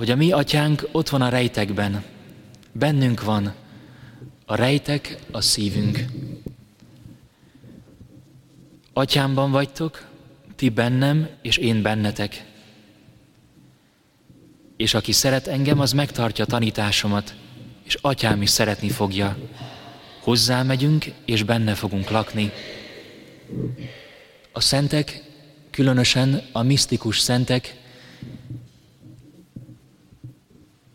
hogy 0.00 0.10
a 0.10 0.16
mi 0.16 0.32
atyánk 0.32 0.88
ott 0.92 1.08
van 1.08 1.22
a 1.22 1.28
rejtekben, 1.28 2.04
bennünk 2.72 3.22
van, 3.22 3.54
a 4.46 4.54
rejtek 4.54 5.18
a 5.30 5.40
szívünk. 5.40 6.04
Atyámban 8.92 9.50
vagytok, 9.50 10.08
ti 10.56 10.68
bennem, 10.68 11.28
és 11.42 11.56
én 11.56 11.82
bennetek. 11.82 12.44
És 14.76 14.94
aki 14.94 15.12
szeret 15.12 15.46
engem, 15.46 15.80
az 15.80 15.92
megtartja 15.92 16.44
tanításomat, 16.44 17.34
és 17.82 17.98
atyám 18.00 18.42
is 18.42 18.50
szeretni 18.50 18.90
fogja. 18.90 19.36
Hozzá 20.20 20.62
megyünk, 20.62 21.12
és 21.24 21.42
benne 21.42 21.74
fogunk 21.74 22.10
lakni. 22.10 22.52
A 24.52 24.60
szentek, 24.60 25.22
különösen 25.70 26.42
a 26.52 26.62
misztikus 26.62 27.18
szentek 27.18 27.79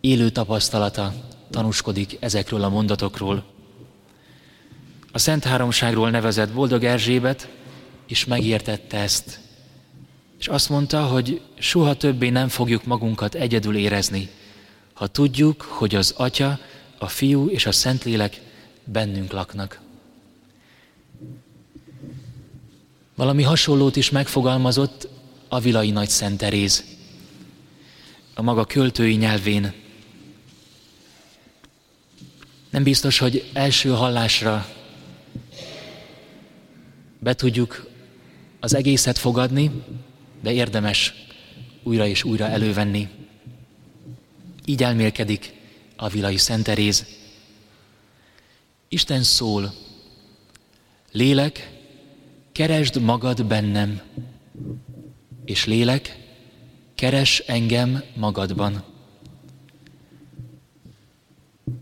élő 0.05 0.29
tapasztalata 0.29 1.13
tanúskodik 1.49 2.17
ezekről 2.19 2.63
a 2.63 2.69
mondatokról. 2.69 3.43
A 5.11 5.17
Szent 5.17 5.43
Háromságról 5.43 6.09
nevezett 6.09 6.53
Boldog 6.53 6.83
Erzsébet 6.83 7.49
is 8.07 8.25
megértette 8.25 8.97
ezt, 8.97 9.39
és 10.39 10.47
azt 10.47 10.69
mondta, 10.69 11.03
hogy 11.05 11.41
soha 11.59 11.93
többé 11.93 12.29
nem 12.29 12.47
fogjuk 12.47 12.85
magunkat 12.85 13.35
egyedül 13.35 13.77
érezni, 13.77 14.29
ha 14.93 15.07
tudjuk, 15.07 15.61
hogy 15.61 15.95
az 15.95 16.13
Atya, 16.17 16.59
a 16.97 17.07
Fiú 17.07 17.47
és 17.49 17.65
a 17.65 17.71
Szentlélek 17.71 18.41
bennünk 18.83 19.31
laknak. 19.31 19.79
Valami 23.15 23.43
hasonlót 23.43 23.95
is 23.95 24.09
megfogalmazott 24.09 25.07
a 25.47 25.59
Vilai 25.59 25.91
Nagy 25.91 26.09
Szent 26.09 26.37
Teréz. 26.37 26.83
A 28.33 28.41
maga 28.41 28.65
költői 28.65 29.15
nyelvén. 29.15 29.73
Nem 32.75 32.83
biztos, 32.83 33.17
hogy 33.17 33.49
első 33.53 33.89
hallásra 33.89 34.67
be 37.19 37.33
tudjuk 37.33 37.89
az 38.59 38.75
egészet 38.75 39.17
fogadni, 39.17 39.71
de 40.41 40.53
érdemes 40.53 41.13
újra 41.83 42.05
és 42.05 42.23
újra 42.23 42.47
elővenni. 42.47 43.09
Így 44.65 44.83
elmélkedik 44.83 45.53
a 45.95 46.09
Vilai 46.09 46.37
Szent 46.37 46.63
Teréz. 46.63 47.05
Isten 48.87 49.23
szól, 49.23 49.73
lélek, 51.11 51.71
keresd 52.51 53.01
magad 53.01 53.45
bennem, 53.45 54.01
és 55.45 55.65
lélek, 55.65 56.17
keres 56.95 57.39
engem 57.39 58.03
magadban. 58.15 58.94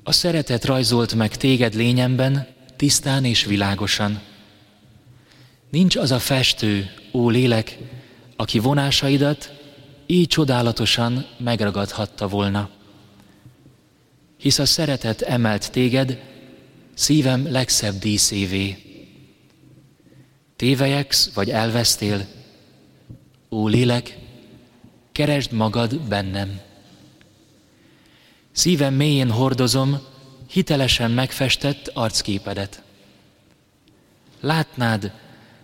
A 0.03 0.11
szeretet 0.11 0.65
rajzolt 0.65 1.15
meg 1.15 1.35
téged 1.35 1.73
lényemben, 1.73 2.47
tisztán 2.75 3.25
és 3.25 3.45
világosan. 3.45 4.21
Nincs 5.69 5.95
az 5.95 6.11
a 6.11 6.19
festő, 6.19 6.89
ó 7.11 7.29
lélek, 7.29 7.77
aki 8.35 8.59
vonásaidat 8.59 9.53
így 10.05 10.27
csodálatosan 10.27 11.25
megragadhatta 11.37 12.27
volna. 12.27 12.69
Hisz 14.37 14.59
a 14.59 14.65
szeretet 14.65 15.21
emelt 15.21 15.71
téged 15.71 16.21
szívem 16.93 17.51
legszebb 17.51 17.99
díszévé. 17.99 18.77
Tévejeksz 20.55 21.33
vagy 21.33 21.49
elvesztél, 21.49 22.25
ó 23.49 23.67
lélek, 23.67 24.17
keresd 25.11 25.51
magad 25.51 25.99
bennem. 25.99 26.59
Szívem 28.53 28.93
mélyén 28.93 29.31
hordozom 29.31 29.99
hitelesen 30.49 31.11
megfestett 31.11 31.91
arcképedet. 31.93 32.83
Látnád, 34.39 35.11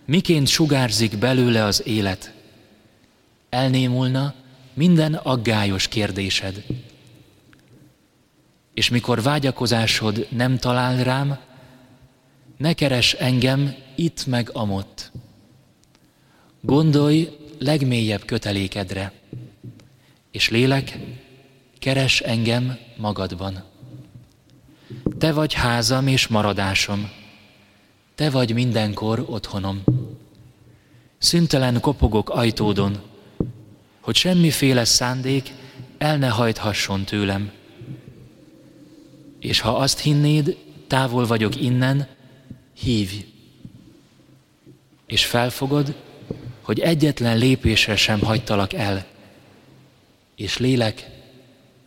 miként 0.06 0.48
sugárzik 0.48 1.18
belőle 1.18 1.64
az 1.64 1.84
élet. 1.86 2.34
Elnémulna 3.50 4.34
minden 4.74 5.14
aggályos 5.14 5.88
kérdésed. 5.88 6.66
És 8.74 8.90
mikor 8.90 9.22
vágyakozásod 9.22 10.28
nem 10.30 10.58
talál 10.58 11.04
rám, 11.04 11.40
ne 12.58 12.74
keres 12.74 13.14
engem 13.14 13.76
itt 13.96 14.26
meg 14.26 14.50
amott. 14.54 15.12
Gondolj 16.62 17.30
legmélyebb 17.60 18.26
kötelékedre, 18.26 19.12
és 20.32 20.50
lélek, 20.50 20.98
keres 21.80 22.22
engem 22.22 22.78
magadban. 22.98 23.64
Te 25.18 25.32
vagy 25.32 25.54
házam 25.54 26.08
és 26.08 26.28
maradásom, 26.28 27.12
te 28.16 28.30
vagy 28.30 28.54
mindenkor 28.54 29.26
otthonom. 29.28 29.84
Szüntelen 31.18 31.80
kopogok 31.80 32.30
ajtódon, 32.30 33.02
hogy 34.00 34.16
semmiféle 34.16 34.86
szándék 34.86 35.52
el 35.98 36.18
ne 36.18 36.28
hajthasson 36.28 37.04
tőlem. 37.04 37.52
És 39.40 39.60
ha 39.60 39.78
azt 39.78 40.00
hinnéd, 40.00 40.58
távol 40.88 41.26
vagyok 41.26 41.62
innen, 41.62 42.08
hívj. 42.74 43.26
És 45.06 45.26
felfogod, 45.26 45.96
hogy 46.62 46.80
egyetlen 46.80 47.38
lépésre 47.38 47.96
sem 47.96 48.20
hagytalak 48.20 48.74
el. 48.74 49.06
És 50.36 50.58
lélek, 50.58 51.19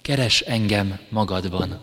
keres 0.03 0.41
engem 0.41 0.99
magadban. 1.09 1.81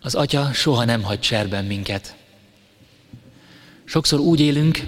Az 0.00 0.14
Atya 0.14 0.52
soha 0.52 0.84
nem 0.84 1.02
hagy 1.02 1.20
cserben 1.20 1.64
minket. 1.64 2.16
Sokszor 3.84 4.20
úgy 4.20 4.40
élünk, 4.40 4.80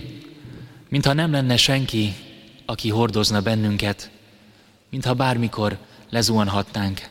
mintha 0.88 1.12
nem 1.12 1.32
lenne 1.32 1.56
senki, 1.56 2.14
aki 2.64 2.88
hordozna 2.88 3.40
bennünket, 3.40 4.10
mintha 4.90 5.14
bármikor 5.14 5.78
lezuhanhatnánk. 6.10 7.08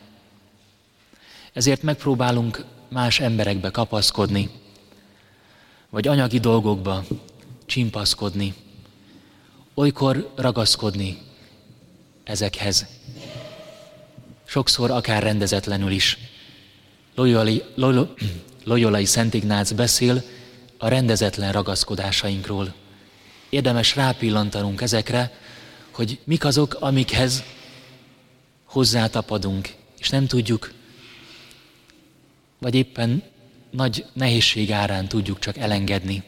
Ezért 1.52 1.82
megpróbálunk 1.82 2.64
más 2.88 3.20
emberekbe 3.20 3.70
kapaszkodni, 3.70 4.50
vagy 5.90 6.08
anyagi 6.08 6.38
dolgokba 6.38 7.04
csimpaszkodni, 7.66 8.54
olykor 9.74 10.32
ragaszkodni 10.36 11.18
ezekhez. 12.24 12.86
Sokszor 14.44 14.90
akár 14.90 15.22
rendezetlenül 15.22 15.90
is. 15.90 16.18
Loyolai, 17.14 17.62
Loyolai 18.64 19.04
Szent 19.04 19.34
Ignác 19.34 19.72
beszél 19.72 20.22
a 20.78 20.88
rendezetlen 20.88 21.52
ragaszkodásainkról. 21.52 22.74
Érdemes 23.48 23.96
rápillantanunk 23.96 24.80
ezekre, 24.80 25.32
hogy 25.90 26.20
mik 26.24 26.44
azok, 26.44 26.76
amikhez 26.80 27.42
hozzátapadunk, 28.64 29.74
és 29.98 30.10
nem 30.10 30.26
tudjuk, 30.26 30.72
vagy 32.58 32.74
éppen 32.74 33.22
nagy 33.70 34.04
nehézség 34.12 34.72
árán 34.72 35.08
tudjuk 35.08 35.38
csak 35.38 35.56
elengedni. 35.56 36.22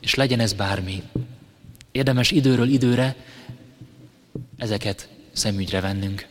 És 0.00 0.14
legyen 0.14 0.40
ez 0.40 0.52
bármi. 0.52 1.02
Érdemes 1.94 2.30
időről 2.30 2.68
időre 2.68 3.16
ezeket 4.56 5.08
szemügyre 5.32 5.80
vennünk. 5.80 6.26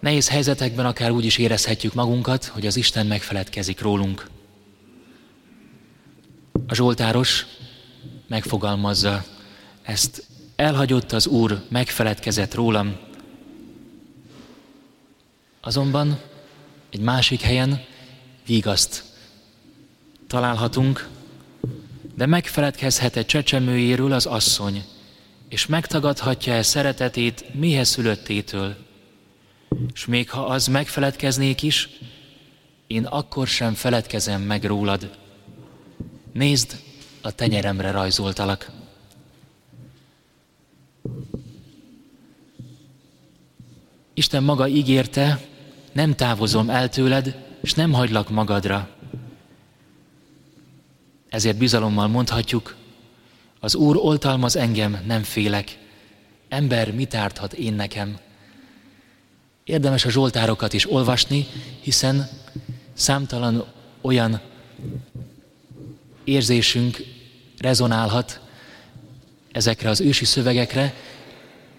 Nehéz 0.00 0.28
helyzetekben 0.28 0.86
akár 0.86 1.10
úgy 1.10 1.24
is 1.24 1.38
érezhetjük 1.38 1.94
magunkat, 1.94 2.44
hogy 2.44 2.66
az 2.66 2.76
Isten 2.76 3.06
megfeledkezik 3.06 3.80
rólunk. 3.80 4.30
A 6.66 6.74
Zsoltáros 6.74 7.46
megfogalmazza 8.26 9.24
ezt. 9.82 10.26
Elhagyott 10.56 11.12
az 11.12 11.26
Úr, 11.26 11.62
megfeledkezett 11.68 12.54
rólam. 12.54 12.96
Azonban 15.60 16.20
egy 16.90 17.00
másik 17.00 17.40
helyen 17.40 17.86
vigaszt 18.48 19.04
találhatunk, 20.26 21.08
de 22.14 22.26
megfeledkezhet 22.26 23.16
egy 23.16 23.26
csecsemőjéről 23.26 24.12
az 24.12 24.26
asszony, 24.26 24.84
és 25.48 25.66
megtagadhatja 25.66 26.52
el 26.52 26.62
szeretetét 26.62 27.54
mihez 27.54 27.88
szülöttétől, 27.88 28.76
és 29.94 30.06
még 30.06 30.30
ha 30.30 30.44
az 30.44 30.66
megfeledkeznék 30.66 31.62
is, 31.62 31.88
én 32.86 33.04
akkor 33.04 33.46
sem 33.46 33.74
feledkezem 33.74 34.42
meg 34.42 34.64
rólad. 34.64 35.18
Nézd, 36.32 36.76
a 37.20 37.30
tenyeremre 37.30 37.90
rajzoltalak. 37.90 38.70
Isten 44.14 44.42
maga 44.42 44.68
ígérte, 44.68 45.40
nem 45.92 46.14
távozom 46.14 46.70
el 46.70 46.88
tőled, 46.88 47.47
és 47.60 47.74
nem 47.74 47.92
hagylak 47.92 48.30
magadra. 48.30 48.88
Ezért 51.28 51.56
bizalommal 51.56 52.06
mondhatjuk, 52.06 52.76
az 53.60 53.74
Úr 53.74 53.96
oltalmaz 53.96 54.56
engem, 54.56 55.02
nem 55.06 55.22
félek. 55.22 55.78
Ember 56.48 56.92
mit 56.92 57.14
árthat 57.14 57.52
én 57.52 57.74
nekem? 57.74 58.18
Érdemes 59.64 60.04
a 60.04 60.10
zsoltárokat 60.10 60.72
is 60.72 60.90
olvasni, 60.90 61.46
hiszen 61.80 62.28
számtalan 62.92 63.64
olyan 64.00 64.40
érzésünk 66.24 67.04
rezonálhat 67.58 68.40
ezekre 69.52 69.88
az 69.88 70.00
ősi 70.00 70.24
szövegekre, 70.24 70.94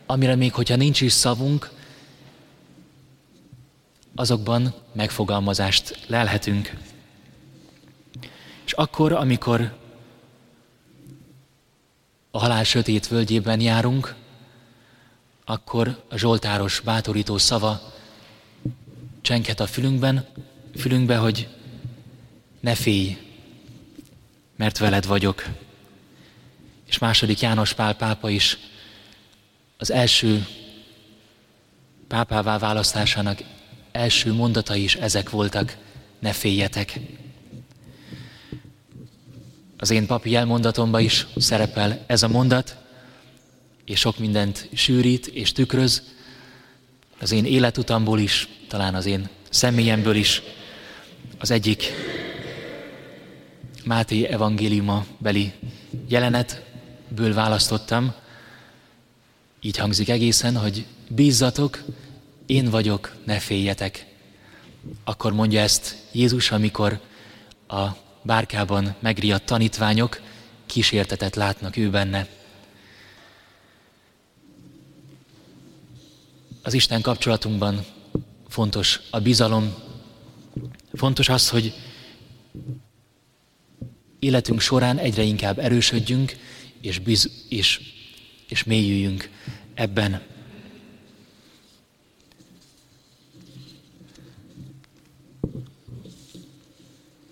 amire 0.05 0.35
még 0.35 0.53
hogyha 0.53 0.75
nincs 0.75 1.01
is 1.01 1.11
szavunk, 1.11 1.69
azokban 4.19 4.73
megfogalmazást 4.93 6.05
lelhetünk. 6.07 6.73
És 8.65 8.71
akkor, 8.71 9.11
amikor 9.11 9.77
a 12.31 12.39
halál 12.39 12.63
sötét 12.63 13.07
völgyében 13.07 13.61
járunk, 13.61 14.15
akkor 15.45 16.03
a 16.09 16.17
Zsoltáros 16.17 16.79
bátorító 16.79 17.37
szava 17.37 17.93
csenket 19.21 19.59
a 19.59 19.67
fülünkben, 19.67 20.27
fülünkbe, 20.77 21.17
hogy 21.17 21.47
ne 22.59 22.75
félj, 22.75 23.17
mert 24.55 24.77
veled 24.77 25.05
vagyok. 25.05 25.45
És 26.85 26.97
második 26.97 27.39
János 27.39 27.73
Pál 27.73 27.95
pápa 27.95 28.29
is 28.29 28.57
az 29.77 29.91
első 29.91 30.47
pápává 32.07 32.57
választásának 32.57 33.43
első 33.99 34.33
mondatai 34.33 34.83
is 34.83 34.95
ezek 34.95 35.29
voltak, 35.29 35.77
ne 36.19 36.31
féljetek. 36.31 36.99
Az 39.77 39.89
én 39.89 40.05
papi 40.05 40.35
elmondatomban 40.35 41.01
is 41.01 41.27
szerepel 41.37 42.03
ez 42.07 42.23
a 42.23 42.27
mondat, 42.27 42.77
és 43.85 43.99
sok 43.99 44.17
mindent 44.17 44.69
sűrít 44.73 45.27
és 45.27 45.51
tükröz, 45.51 46.03
az 47.19 47.31
én 47.31 47.45
életutamból 47.45 48.19
is, 48.19 48.47
talán 48.67 48.95
az 48.95 49.05
én 49.05 49.29
személyemből 49.49 50.15
is. 50.15 50.41
Az 51.37 51.51
egyik 51.51 51.93
Máté 53.83 54.25
evangéliuma 54.25 55.05
beli 55.17 55.53
jelenetből 56.07 57.33
választottam, 57.33 58.13
így 59.61 59.77
hangzik 59.77 60.09
egészen, 60.09 60.57
hogy 60.57 60.85
bízzatok, 61.09 61.83
én 62.49 62.69
vagyok, 62.69 63.15
ne 63.25 63.39
féljetek. 63.39 64.05
Akkor 65.03 65.33
mondja 65.33 65.61
ezt 65.61 65.95
Jézus, 66.11 66.51
amikor 66.51 67.01
a 67.67 67.87
bárkában 68.21 68.95
megriadt 68.99 69.45
tanítványok 69.45 70.21
kísértetet 70.65 71.35
látnak 71.35 71.77
ő 71.77 71.89
benne. 71.89 72.27
Az 76.61 76.73
Isten 76.73 77.01
kapcsolatunkban 77.01 77.85
fontos 78.47 78.99
a 79.09 79.19
bizalom, 79.19 79.73
fontos 80.93 81.29
az, 81.29 81.49
hogy 81.49 81.73
életünk 84.19 84.59
során 84.59 84.97
egyre 84.97 85.21
inkább 85.21 85.59
erősödjünk, 85.59 86.37
és, 86.81 86.99
biz, 86.99 87.45
és, 87.49 87.81
és 88.47 88.63
mélyüljünk 88.63 89.29
ebben. 89.73 90.37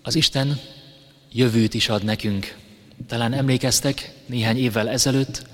Az 0.08 0.14
Isten 0.14 0.60
jövőt 1.32 1.74
is 1.74 1.88
ad 1.88 2.04
nekünk. 2.04 2.56
Talán 3.06 3.32
emlékeztek 3.32 4.12
néhány 4.26 4.58
évvel 4.58 4.88
ezelőtt, 4.88 5.46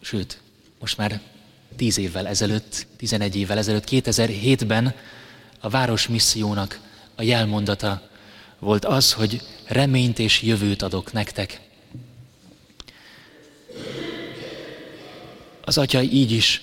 sőt, 0.00 0.40
most 0.80 0.96
már 0.96 1.20
tíz 1.76 1.98
évvel 1.98 2.26
ezelőtt, 2.26 2.86
tizenegy 2.96 3.36
évvel 3.36 3.58
ezelőtt, 3.58 3.86
2007-ben 3.90 4.94
a 5.60 5.68
város 5.68 6.08
missziónak 6.08 6.80
a 7.14 7.22
jelmondata 7.22 8.10
volt 8.58 8.84
az, 8.84 9.12
hogy 9.12 9.42
reményt 9.64 10.18
és 10.18 10.42
jövőt 10.42 10.82
adok 10.82 11.12
nektek. 11.12 11.60
Az 15.64 15.78
Atya 15.78 16.02
így 16.02 16.30
is 16.30 16.62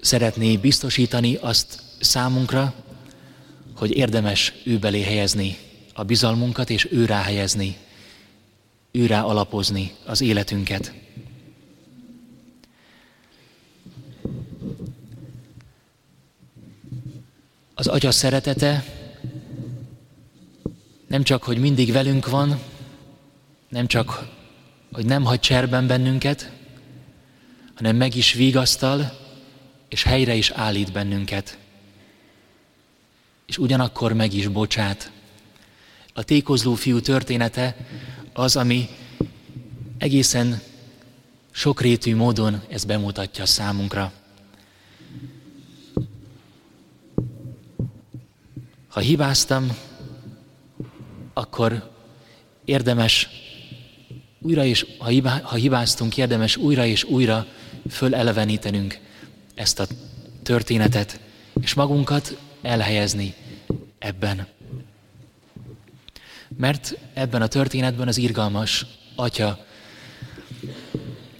szeretné 0.00 0.56
biztosítani 0.56 1.34
azt 1.34 1.82
számunkra, 2.00 2.74
hogy 3.76 3.96
érdemes 3.96 4.52
ő 4.64 4.78
belé 4.78 5.02
helyezni 5.02 5.56
a 5.92 6.02
bizalmunkat, 6.02 6.70
és 6.70 6.88
ő 6.90 7.04
rá 7.04 7.22
helyezni, 7.22 7.76
ő 8.90 9.06
rá 9.06 9.22
alapozni 9.22 9.94
az 10.06 10.20
életünket. 10.20 10.92
Az 17.74 17.86
Atya 17.86 18.10
szeretete 18.10 18.84
nem 21.06 21.22
csak, 21.22 21.42
hogy 21.42 21.58
mindig 21.58 21.92
velünk 21.92 22.28
van, 22.28 22.60
nem 23.68 23.86
csak, 23.86 24.28
hogy 24.92 25.06
nem 25.06 25.24
hagy 25.24 25.40
cserben 25.40 25.86
bennünket, 25.86 26.52
hanem 27.74 27.96
meg 27.96 28.14
is 28.14 28.32
vigasztal, 28.32 29.18
és 29.88 30.02
helyre 30.02 30.34
is 30.34 30.50
állít 30.50 30.92
bennünket. 30.92 31.58
És 33.46 33.58
ugyanakkor 33.58 34.12
meg 34.12 34.32
is 34.32 34.48
bocsát. 34.48 35.10
A 36.12 36.22
tékozló 36.22 36.74
fiú 36.74 37.00
története 37.00 37.76
az, 38.32 38.56
ami 38.56 38.88
egészen 39.98 40.60
sokrétű 41.50 42.16
módon 42.16 42.62
ezt 42.68 42.86
bemutatja 42.86 43.46
számunkra. 43.46 44.12
Ha 48.88 49.00
hibáztam, 49.00 49.76
akkor 51.32 51.90
érdemes 52.64 53.28
újra 54.38 54.64
és, 54.64 54.86
ha, 54.98 55.08
hibá, 55.08 55.40
ha 55.42 55.54
hibáztunk, 55.54 56.16
érdemes 56.16 56.56
újra 56.56 56.84
és 56.84 57.04
újra 57.04 57.46
fölelevenítenünk 57.90 58.98
ezt 59.54 59.80
a 59.80 59.86
történetet, 60.42 61.20
és 61.60 61.74
magunkat 61.74 62.36
elhelyezni 62.64 63.34
ebben. 63.98 64.46
Mert 66.56 66.98
ebben 67.14 67.42
a 67.42 67.46
történetben 67.46 68.08
az 68.08 68.18
irgalmas 68.18 68.86
atya 69.14 69.66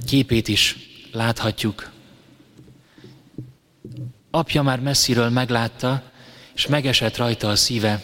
képét 0.06 0.48
is 0.48 0.76
láthatjuk. 1.12 1.92
Apja 4.30 4.62
már 4.62 4.80
messziről 4.80 5.28
meglátta, 5.28 6.02
és 6.54 6.66
megesett 6.66 7.16
rajta 7.16 7.48
a 7.48 7.56
szíve. 7.56 8.02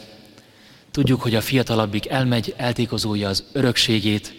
Tudjuk, 0.90 1.22
hogy 1.22 1.35
a 1.35 1.40
fiatalabbik 1.40 2.09
elmegy, 2.09 2.54
eltékozolja 2.56 3.28
az 3.28 3.44
örökségét, 3.52 4.35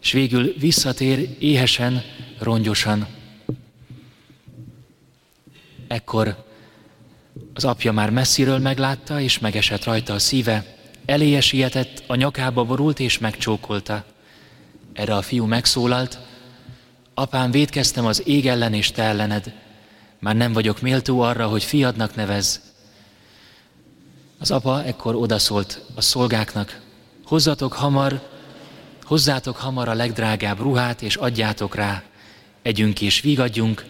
és 0.00 0.12
végül 0.12 0.54
visszatér 0.58 1.36
éhesen, 1.38 2.02
rongyosan. 2.38 3.06
Ekkor 5.88 6.44
az 7.54 7.64
apja 7.64 7.92
már 7.92 8.10
messziről 8.10 8.58
meglátta, 8.58 9.20
és 9.20 9.38
megesett 9.38 9.84
rajta 9.84 10.12
a 10.12 10.18
szíve, 10.18 10.64
eléje 11.06 11.40
sietett, 11.40 12.02
a 12.06 12.14
nyakába 12.14 12.64
borult, 12.64 13.00
és 13.00 13.18
megcsókolta. 13.18 14.04
Erre 14.92 15.16
a 15.16 15.22
fiú 15.22 15.44
megszólalt, 15.44 16.18
apám, 17.14 17.50
védkeztem 17.50 18.06
az 18.06 18.22
ég 18.26 18.46
ellen 18.46 18.72
és 18.72 18.90
te 18.90 19.02
ellened, 19.02 19.52
már 20.18 20.36
nem 20.36 20.52
vagyok 20.52 20.80
méltó 20.80 21.20
arra, 21.20 21.46
hogy 21.46 21.64
fiadnak 21.64 22.14
nevez. 22.14 22.60
Az 24.38 24.50
apa 24.50 24.84
ekkor 24.84 25.14
odaszólt 25.14 25.84
a 25.94 26.00
szolgáknak, 26.00 26.80
hozzatok 27.24 27.72
hamar, 27.72 28.28
hozzátok 29.02 29.56
hamar 29.56 29.88
a 29.88 29.94
legdrágább 29.94 30.60
ruhát, 30.60 31.02
és 31.02 31.16
adjátok 31.16 31.74
rá, 31.74 32.02
együnk 32.62 33.00
és 33.00 33.20
vigadjunk, 33.20 33.84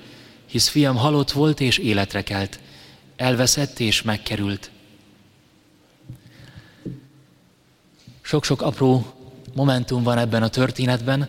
hisz 0.46 0.68
fiam 0.68 0.96
halott 0.96 1.30
volt 1.30 1.60
és 1.60 1.78
életre 1.78 2.22
kelt, 2.22 2.58
elveszett 3.16 3.80
és 3.80 4.02
megkerült. 4.02 4.70
Sok-sok 8.20 8.62
apró 8.62 9.14
momentum 9.54 10.02
van 10.02 10.18
ebben 10.18 10.42
a 10.42 10.48
történetben, 10.48 11.28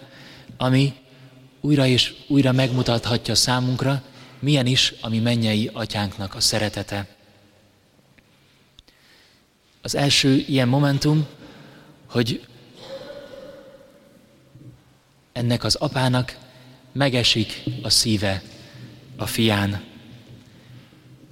ami 0.57 0.93
újra 1.61 1.85
és 1.85 2.15
újra 2.27 2.51
megmutathatja 2.51 3.35
számunkra, 3.35 4.03
milyen 4.39 4.65
is 4.65 4.93
a 5.01 5.09
mi 5.09 5.19
mennyei 5.19 5.69
atyánknak 5.73 6.35
a 6.35 6.39
szeretete. 6.39 7.07
Az 9.81 9.95
első 9.95 10.43
ilyen 10.47 10.67
momentum, 10.67 11.25
hogy 12.05 12.45
ennek 15.31 15.63
az 15.63 15.75
apának 15.75 16.37
megesik 16.91 17.63
a 17.81 17.89
szíve 17.89 18.41
a 19.15 19.25
fián, 19.25 19.83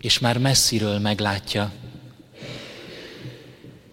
és 0.04 0.20
már 0.20 0.38
messziről 0.38 1.00
meglátja. 1.00 1.72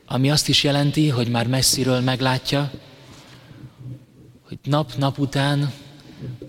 Ami 0.07 0.31
azt 0.31 0.49
is 0.49 0.65
jelenti, 0.65 1.09
hogy 1.09 1.29
már 1.29 1.47
messziről 1.47 2.01
meglátja, 2.01 2.71
hogy 4.41 4.59
nap-nap 4.63 5.19
után 5.19 5.73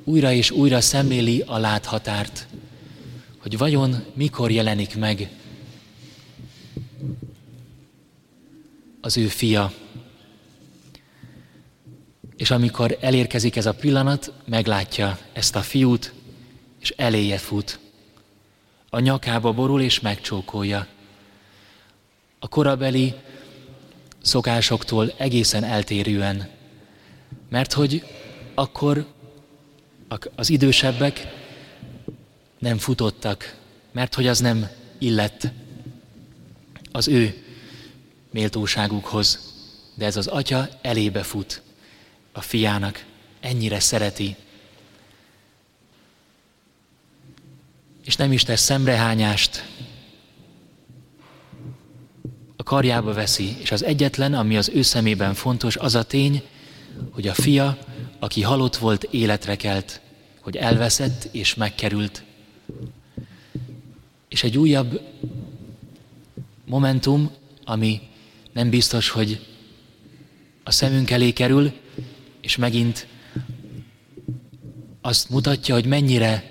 újra 0.04 0.32
és 0.32 0.52
újra 0.52 0.82
szemléli 0.82 1.44
a 1.46 1.58
láthatárt, 1.58 2.48
hogy 3.38 3.58
vajon 3.58 4.04
mikor 4.14 4.52
jelenik 4.52 4.98
meg 4.98 5.30
az 9.02 9.18
ő 9.18 9.28
fia. 9.28 9.74
És 12.36 12.52
amikor 12.52 12.98
elérkezik 13.02 13.56
ez 13.56 13.66
a 13.66 13.74
pillanat, 13.74 14.34
meglátja 14.46 15.20
ezt 15.34 15.56
a 15.56 15.62
fiút, 15.62 16.14
és 16.80 16.94
eléje 16.98 17.38
fut. 17.38 17.80
A 18.94 19.00
nyakába 19.00 19.54
borul 19.54 19.82
és 19.82 20.00
megcsókolja. 20.00 20.88
A 22.40 22.48
korabeli 22.48 23.14
szokásoktól 24.22 25.14
egészen 25.18 25.64
eltérően. 25.64 26.50
Mert 27.50 27.74
hogy 27.74 28.04
akkor 28.54 29.06
az 30.36 30.50
idősebbek 30.50 31.28
nem 32.60 32.78
futottak, 32.78 33.56
mert 33.92 34.16
hogy 34.16 34.28
az 34.28 34.40
nem 34.40 34.70
illett 34.98 35.48
az 36.92 37.08
ő 37.08 37.44
méltóságukhoz, 38.32 39.54
de 39.96 40.06
ez 40.06 40.16
az 40.16 40.28
atya 40.28 40.70
elébe 40.82 41.24
fut 41.24 41.62
a 42.32 42.42
fiának, 42.42 43.06
ennyire 43.40 43.80
szereti. 43.80 44.36
És 48.06 48.16
nem 48.16 48.32
is 48.32 48.44
tesz 48.44 48.62
szemrehányást, 48.62 49.66
a 52.62 52.64
karjába 52.64 53.14
veszi, 53.14 53.56
és 53.60 53.72
az 53.72 53.84
egyetlen, 53.84 54.34
ami 54.34 54.58
az 54.58 54.72
ő 54.74 54.82
szemében 54.82 55.34
fontos, 55.34 55.76
az 55.76 55.96
a 55.96 56.04
tény, 56.04 56.42
hogy 57.10 57.28
a 57.28 57.34
fia, 57.34 57.78
aki 58.20 58.42
halott 58.42 58.76
volt, 58.76 59.04
életre 59.04 59.56
kelt, 59.56 60.02
hogy 60.42 60.56
elveszett 60.56 61.28
és 61.32 61.56
megkerült. 61.56 62.24
És 64.30 64.44
egy 64.44 64.58
újabb 64.58 65.02
momentum, 66.66 67.32
ami 67.64 68.02
nem 68.54 68.70
biztos, 68.70 69.10
hogy 69.10 69.46
a 70.64 70.72
szemünk 70.72 71.12
elé 71.12 71.32
kerül, 71.32 71.72
és 72.42 72.56
megint 72.56 73.08
azt 75.02 75.30
mutatja, 75.30 75.74
hogy 75.74 75.86
mennyire 75.86 76.51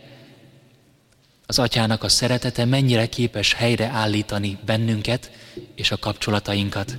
az 1.51 1.59
atyának 1.59 2.03
a 2.03 2.09
szeretete 2.09 2.65
mennyire 2.65 3.09
képes 3.09 3.55
helyre 3.55 3.87
állítani 3.87 4.59
bennünket 4.65 5.31
és 5.75 5.91
a 5.91 5.97
kapcsolatainkat. 5.97 6.97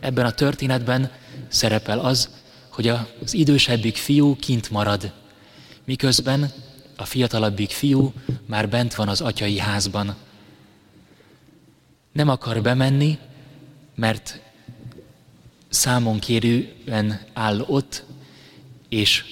Ebben 0.00 0.24
a 0.24 0.30
történetben 0.30 1.10
szerepel 1.48 1.98
az, 1.98 2.28
hogy 2.68 2.88
az 2.88 3.34
idősebbik 3.34 3.96
fiú 3.96 4.36
kint 4.36 4.70
marad, 4.70 5.12
miközben 5.84 6.52
a 6.96 7.04
fiatalabbik 7.04 7.70
fiú 7.70 8.12
már 8.46 8.68
bent 8.68 8.94
van 8.94 9.08
az 9.08 9.20
atyai 9.20 9.58
házban. 9.58 10.16
Nem 12.12 12.28
akar 12.28 12.62
bemenni, 12.62 13.18
mert 13.94 14.40
számon 15.68 16.18
kérően 16.18 17.20
áll 17.32 17.60
ott, 17.60 18.04
és 18.88 19.24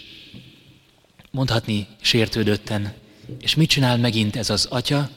mondhatni 1.31 1.87
sértődötten. 2.01 3.01
És 3.39 3.55
mit 3.55 3.69
csinál 3.69 3.97
megint 3.97 4.37
ez 4.37 4.51
az 4.51 4.67
atya? 4.71 5.11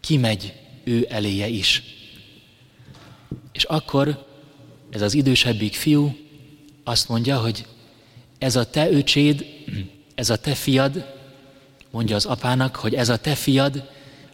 Kimegy 0.00 0.52
ő 0.84 1.06
eléje 1.10 1.48
is. 1.48 1.82
És 3.52 3.64
akkor 3.64 4.26
ez 4.90 5.02
az 5.02 5.14
idősebbik 5.14 5.74
fiú 5.74 6.16
azt 6.84 7.08
mondja, 7.08 7.38
hogy 7.38 7.66
ez 8.38 8.56
a 8.56 8.70
te 8.70 8.90
öcséd, 8.90 9.46
ez 10.14 10.30
a 10.30 10.36
te 10.36 10.54
fiad, 10.54 11.14
mondja 11.90 12.16
az 12.16 12.24
apának, 12.24 12.76
hogy 12.76 12.94
ez 12.94 13.08
a 13.08 13.16
te 13.16 13.34
fiad 13.34 13.88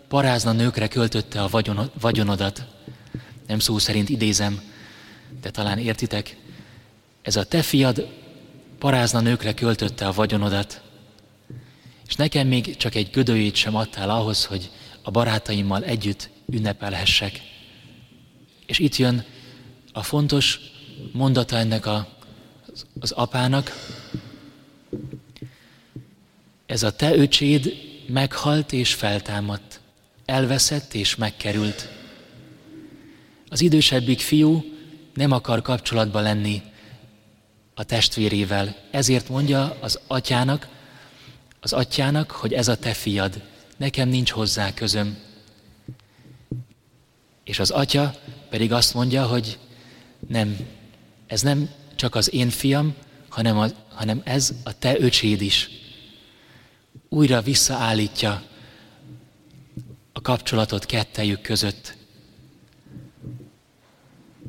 parázna 0.09 0.53
nőkre 0.53 0.89
költötte 0.89 1.43
a 1.43 1.49
vagyonodat. 2.01 2.67
Nem 3.47 3.59
szó 3.59 3.79
szerint 3.79 4.09
idézem, 4.09 4.61
de 5.41 5.51
talán 5.51 5.79
értitek. 5.79 6.37
Ez 7.23 7.37
a 7.37 7.45
te 7.45 7.63
fiad 7.63 8.09
parázna 8.79 9.21
nőkre 9.21 9.55
költötte 9.55 10.07
a 10.07 10.13
vagyonodat. 10.13 10.83
És 12.09 12.15
nekem 12.15 12.47
még 12.47 12.77
csak 12.77 12.95
egy 12.95 13.11
gödőjét 13.11 13.55
sem 13.55 13.75
adtál 13.75 14.11
ahhoz, 14.11 14.45
hogy 14.45 14.71
a 15.03 15.11
barátaimmal 15.11 15.85
együtt 15.85 16.31
ünnepelhessek. 16.47 17.41
És 18.67 18.79
itt 18.79 18.97
jön 18.97 19.25
a 19.93 20.03
fontos 20.03 20.61
mondata 21.13 21.57
ennek 21.57 21.87
a, 21.87 22.09
az, 22.73 22.87
az 23.01 23.11
apának. 23.11 23.73
Ez 26.67 26.83
a 26.83 26.93
te 26.93 27.15
öcséd 27.15 27.75
meghalt 28.07 28.73
és 28.73 28.95
feltámadt, 28.95 29.81
elveszett 30.25 30.95
és 30.95 31.17
megkerült. 31.17 31.89
Az 33.49 33.61
idősebbik 33.61 34.21
fiú 34.21 34.65
nem 35.15 35.33
akar 35.33 35.63
kapcsolatba 35.63 36.21
lenni 36.21 36.63
a 37.75 37.85
testvérével, 37.85 38.77
ezért 38.91 39.29
mondja 39.29 39.77
az 39.81 40.01
atyának, 40.07 40.69
az 41.61 41.73
atyának, 41.73 42.31
hogy 42.31 42.53
ez 42.53 42.69
a 42.69 42.77
te 42.77 42.93
fiad, 42.93 43.43
nekem 43.77 44.09
nincs 44.09 44.31
hozzá 44.31 44.75
közöm. 44.75 45.19
És 47.45 47.59
az 47.59 47.71
atya 47.71 48.15
pedig 48.51 48.73
azt 48.73 48.95
mondja, 48.95 49.27
hogy 49.27 49.59
nem, 50.29 50.57
ez 51.27 51.43
nem 51.43 51.71
csak 51.97 52.15
az 52.15 52.35
én 52.35 52.51
fiam, 52.51 52.95
hanem, 53.29 53.59
a, 53.59 53.67
hanem 53.89 54.21
ez 54.25 54.55
a 54.65 54.79
te 54.79 55.01
öcséd 55.01 55.41
is. 55.41 55.71
Újra 57.09 57.41
visszaállítja 57.41 58.43
a 60.13 60.21
kapcsolatot 60.21 60.87
kettejük 60.87 61.41
között. 61.41 61.97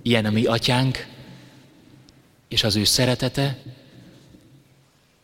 Ilyen 0.02 0.26
a 0.26 0.30
mi 0.30 0.45
atyánk, 0.45 1.08
és 2.48 2.63
az 2.63 2.76
ő 2.76 2.84
szeretete, 2.84 3.58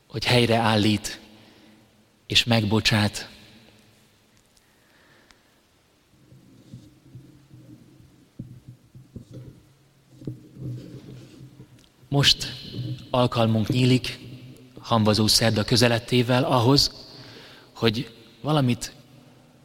hogy 0.07 0.25
helyreállít 0.25 1.19
és 2.27 2.43
megbocsát. 2.43 3.29
Most 12.07 12.53
alkalmunk 13.09 13.67
nyílik, 13.67 14.19
hamvazó 14.79 15.27
szerda 15.27 15.63
közelettével 15.63 16.43
ahhoz, 16.43 16.91
hogy 17.73 18.13
valamit 18.41 18.93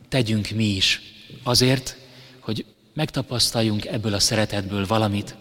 tegyünk 0.09 0.49
mi 0.49 0.65
is, 0.65 1.01
azért, 1.43 1.97
hogy 2.41 2.65
megtapasztaljunk 2.95 3.85
ebből 3.85 4.15
a 4.15 4.19
szeretetből 4.19 4.87
valamit. 4.87 5.37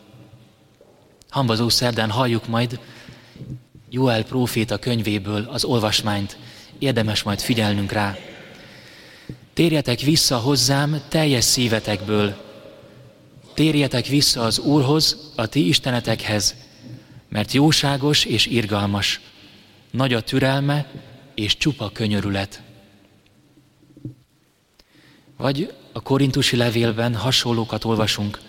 Hamvazó 1.29 1.69
szerdán 1.69 2.09
halljuk 2.09 2.47
majd 2.47 2.79
Joel 3.89 4.23
próféta 4.23 4.77
könyvéből 4.77 5.43
az 5.43 5.63
olvasmányt, 5.63 6.37
érdemes 6.79 7.23
majd 7.23 7.39
figyelnünk 7.39 7.91
rá. 7.91 8.17
Térjetek 9.53 9.99
vissza 9.99 10.37
hozzám 10.37 11.01
teljes 11.07 11.43
szívetekből, 11.43 12.47
térjetek 13.53 14.05
vissza 14.05 14.41
az 14.41 14.59
Úrhoz, 14.59 15.31
a 15.35 15.45
ti 15.45 15.67
istenetekhez, 15.67 16.55
mert 17.29 17.51
jóságos 17.51 18.25
és 18.25 18.45
irgalmas, 18.45 19.19
nagy 19.91 20.13
a 20.13 20.21
türelme 20.21 20.91
és 21.35 21.57
csupa 21.57 21.89
könyörület. 21.89 22.61
Vagy 25.37 25.73
a 25.91 26.01
korintusi 26.01 26.55
levélben 26.55 27.15
hasonlókat 27.15 27.83
olvasunk. 27.83 28.39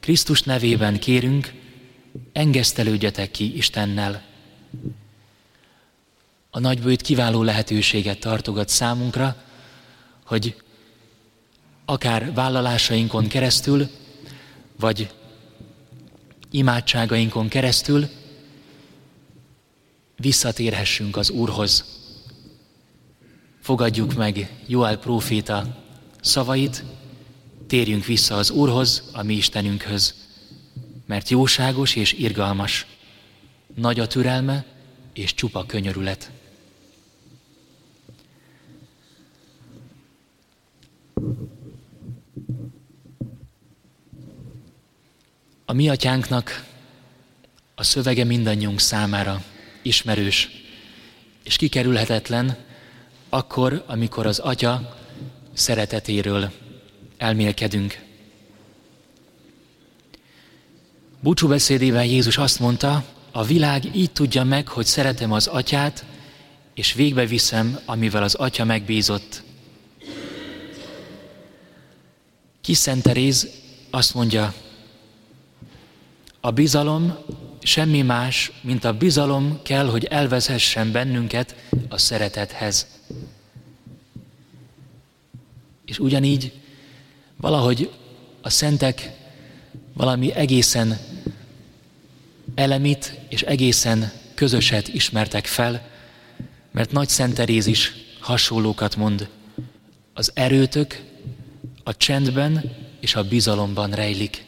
Krisztus 0.00 0.42
nevében 0.42 0.98
kérünk, 0.98 1.52
engesztelődjetek 2.32 3.30
ki 3.30 3.56
Istennel. 3.56 4.22
A 6.56 6.58
nagybőjt 6.58 7.02
kiváló 7.02 7.42
lehetőséget 7.42 8.18
tartogat 8.18 8.68
számunkra, 8.68 9.36
hogy 10.24 10.62
akár 11.84 12.34
vállalásainkon 12.34 13.26
keresztül, 13.26 13.88
vagy 14.80 15.14
imádságainkon 16.50 17.48
keresztül 17.48 18.08
visszatérhessünk 20.16 21.16
az 21.16 21.30
Úrhoz. 21.30 21.84
Fogadjuk 23.60 24.14
meg 24.14 24.50
Joel 24.66 24.98
próféta 24.98 25.84
szavait, 26.20 26.84
térjünk 27.66 28.04
vissza 28.04 28.36
az 28.36 28.50
Úrhoz, 28.50 29.02
a 29.12 29.22
mi 29.22 29.34
Istenünkhöz, 29.34 30.14
mert 31.06 31.28
jóságos 31.28 31.96
és 31.96 32.12
irgalmas, 32.12 32.86
nagy 33.74 34.00
a 34.00 34.06
türelme 34.06 34.64
és 35.12 35.34
csupa 35.34 35.66
könyörület. 35.66 36.30
A 45.68 45.72
mi 45.72 45.88
atyánknak 45.88 46.64
a 47.74 47.82
szövege 47.82 48.24
mindannyiunk 48.24 48.80
számára 48.80 49.42
ismerős 49.82 50.50
és 51.42 51.56
kikerülhetetlen, 51.56 52.56
akkor, 53.28 53.84
amikor 53.86 54.26
az 54.26 54.38
Atya 54.38 54.96
szeretetéről 55.52 56.52
elmélkedünk. 57.16 58.02
Búcsúbeszédével 61.20 62.04
Jézus 62.04 62.38
azt 62.38 62.60
mondta, 62.60 63.04
a 63.30 63.44
világ 63.44 63.96
így 63.96 64.12
tudja 64.12 64.44
meg, 64.44 64.68
hogy 64.68 64.86
szeretem 64.86 65.32
az 65.32 65.46
atyát, 65.46 66.04
és 66.74 66.92
végbe 66.92 67.26
viszem, 67.26 67.78
amivel 67.84 68.22
az 68.22 68.34
atya 68.34 68.64
megbízott. 68.64 69.42
Kis 72.60 72.76
Szent 72.76 73.02
Teréz 73.02 73.48
azt 73.90 74.14
mondja, 74.14 74.54
a 76.46 76.50
bizalom 76.50 77.16
semmi 77.62 78.02
más, 78.02 78.52
mint 78.60 78.84
a 78.84 78.92
bizalom 78.92 79.60
kell, 79.62 79.86
hogy 79.86 80.04
elvezessen 80.04 80.92
bennünket 80.92 81.54
a 81.88 81.98
szeretethez. 81.98 82.86
És 85.84 85.98
ugyanígy 85.98 86.52
valahogy 87.36 87.90
a 88.40 88.50
szentek 88.50 89.12
valami 89.92 90.32
egészen 90.32 90.98
elemit 92.54 93.18
és 93.28 93.42
egészen 93.42 94.12
közöset 94.34 94.88
ismertek 94.88 95.46
fel, 95.46 95.88
mert 96.70 96.92
Nagy 96.92 97.08
Szent 97.08 97.34
Teréz 97.34 97.66
is 97.66 97.92
hasonlókat 98.20 98.96
mond. 98.96 99.28
Az 100.14 100.30
erőtök 100.34 101.02
a 101.84 101.96
csendben 101.96 102.76
és 103.00 103.14
a 103.14 103.28
bizalomban 103.28 103.90
rejlik. 103.90 104.45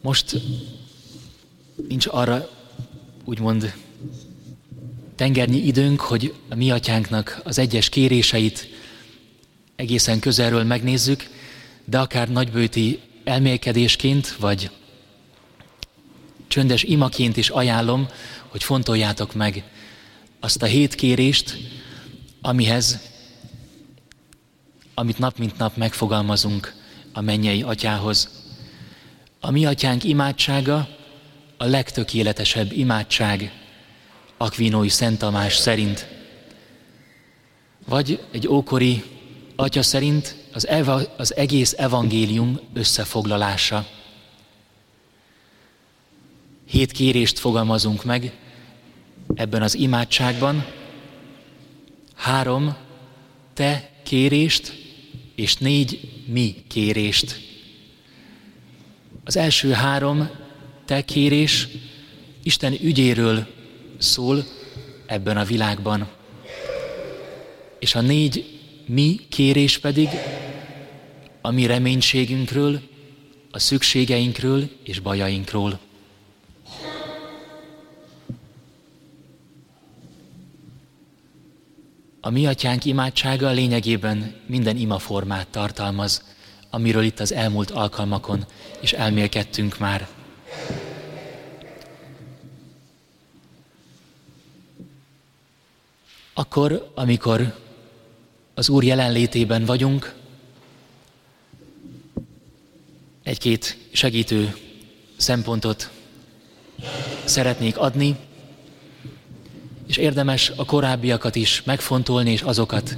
Most 0.00 0.40
nincs 1.88 2.06
arra 2.06 2.50
úgymond 3.24 3.74
tengernyi 5.14 5.58
időnk, 5.58 6.00
hogy 6.00 6.34
a 6.48 6.54
mi 6.54 6.70
atyánknak 6.70 7.40
az 7.44 7.58
egyes 7.58 7.88
kéréseit 7.88 8.68
egészen 9.76 10.20
közelről 10.20 10.64
megnézzük, 10.64 11.28
de 11.84 11.98
akár 11.98 12.28
nagybőti 12.28 13.00
elmélkedésként, 13.24 14.36
vagy 14.36 14.70
csöndes 16.48 16.82
imaként 16.82 17.36
is 17.36 17.48
ajánlom, 17.48 18.08
hogy 18.48 18.62
fontoljátok 18.62 19.34
meg 19.34 19.64
azt 20.40 20.62
a 20.62 20.66
hét 20.66 20.94
kérést, 20.94 21.56
amihez, 22.40 22.98
amit 24.94 25.18
nap 25.18 25.38
mint 25.38 25.58
nap 25.58 25.76
megfogalmazunk 25.76 26.74
a 27.12 27.20
mennyei 27.20 27.62
atyához. 27.62 28.37
A 29.40 29.50
mi 29.50 29.66
atyánk 29.66 30.04
imádsága 30.04 30.88
a 31.56 31.64
legtökéletesebb 31.64 32.72
imádság 32.72 33.52
Akvinói 34.36 34.88
Szent 34.88 35.18
Tamás 35.18 35.56
szerint. 35.56 36.08
Vagy 37.86 38.22
egy 38.30 38.48
ókori 38.48 39.04
atya 39.56 39.82
szerint 39.82 40.36
az, 40.52 40.66
eva, 40.66 41.00
az 41.16 41.36
egész 41.36 41.74
evangélium 41.76 42.60
összefoglalása. 42.72 43.86
Hét 46.66 46.92
kérést 46.92 47.38
fogalmazunk 47.38 48.04
meg 48.04 48.32
ebben 49.34 49.62
az 49.62 49.74
imádságban. 49.74 50.66
Három 52.14 52.76
te 53.54 53.90
kérést 54.02 54.72
és 55.34 55.56
négy 55.56 56.10
mi 56.26 56.64
kérést. 56.68 57.40
Az 59.28 59.36
első 59.36 59.70
három 59.70 60.30
te 60.84 61.04
kérés 61.04 61.68
Isten 62.42 62.72
ügyéről 62.82 63.46
szól 63.98 64.44
ebben 65.06 65.36
a 65.36 65.44
világban. 65.44 66.08
És 67.78 67.94
a 67.94 68.00
négy 68.00 68.60
mi 68.86 69.20
kérés 69.28 69.78
pedig 69.78 70.08
a 71.40 71.50
mi 71.50 71.66
reménységünkről, 71.66 72.80
a 73.50 73.58
szükségeinkről 73.58 74.70
és 74.82 75.00
bajainkról. 75.00 75.78
A 82.20 82.30
mi 82.30 82.46
atyánk 82.46 82.84
imádsága 82.84 83.50
lényegében 83.50 84.34
minden 84.46 84.76
imaformát 84.76 85.48
tartalmaz, 85.48 86.36
amiről 86.70 87.02
itt 87.02 87.20
az 87.20 87.32
elmúlt 87.32 87.70
alkalmakon 87.70 88.46
is 88.80 88.92
elmélkedtünk 88.92 89.78
már. 89.78 90.08
Akkor, 96.34 96.90
amikor 96.94 97.54
az 98.54 98.68
Úr 98.68 98.84
jelenlétében 98.84 99.64
vagyunk, 99.64 100.14
egy-két 103.22 103.76
segítő 103.92 104.56
szempontot 105.16 105.90
szeretnék 107.24 107.78
adni, 107.78 108.16
és 109.86 109.96
érdemes 109.96 110.52
a 110.56 110.64
korábbiakat 110.64 111.36
is 111.36 111.62
megfontolni, 111.62 112.30
és 112.30 112.42
azokat 112.42 112.96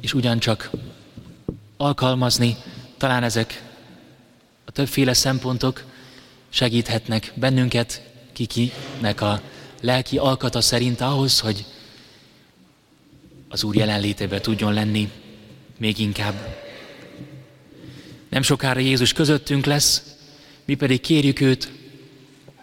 is 0.00 0.14
ugyancsak 0.14 0.70
alkalmazni. 1.84 2.56
Talán 2.96 3.22
ezek 3.22 3.62
a 4.64 4.70
többféle 4.70 5.12
szempontok 5.12 5.84
segíthetnek 6.48 7.32
bennünket, 7.34 8.02
kikinek 8.32 9.20
a 9.20 9.40
lelki 9.80 10.18
alkata 10.18 10.60
szerint 10.60 11.00
ahhoz, 11.00 11.40
hogy 11.40 11.64
az 13.48 13.64
Úr 13.64 13.76
jelenlétében 13.76 14.42
tudjon 14.42 14.72
lenni 14.72 15.10
még 15.78 15.98
inkább. 15.98 16.62
Nem 18.28 18.42
sokára 18.42 18.80
Jézus 18.80 19.12
közöttünk 19.12 19.64
lesz, 19.64 20.16
mi 20.64 20.74
pedig 20.74 21.00
kérjük 21.00 21.40
őt, 21.40 21.72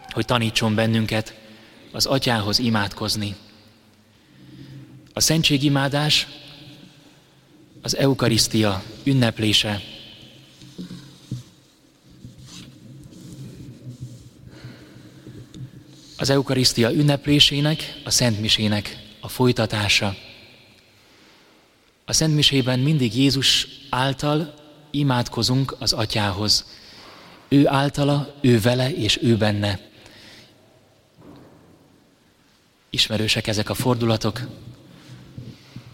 hogy 0.10 0.26
tanítson 0.26 0.76
bennünket 0.76 1.36
az 1.92 2.06
atyához 2.06 2.60
imádkozni. 2.60 3.36
A 5.14 5.20
szentségimádás 5.20 6.28
az 7.82 7.98
eukarisztia 7.98 8.84
ünneplése. 9.04 9.82
Az 16.18 16.30
eukarisztia 16.30 16.92
ünneplésének, 16.92 18.02
a 18.04 18.10
szentmisének 18.10 18.98
a 19.20 19.28
folytatása. 19.28 20.16
A 22.06 22.14
szentmisében 22.14 22.80
mindig 22.80 23.16
Jézus 23.16 23.68
által 23.90 24.54
imádkozunk 24.92 25.76
az 25.80 25.94
atyához. 25.94 26.66
Ő 27.48 27.68
általa, 27.68 28.36
ő 28.42 28.60
vele 28.60 28.94
és 28.94 29.20
ő 29.22 29.38
benne. 29.38 29.80
Ismerősek 32.90 33.48
ezek 33.48 33.70
a 33.70 33.74
fordulatok. 33.74 34.42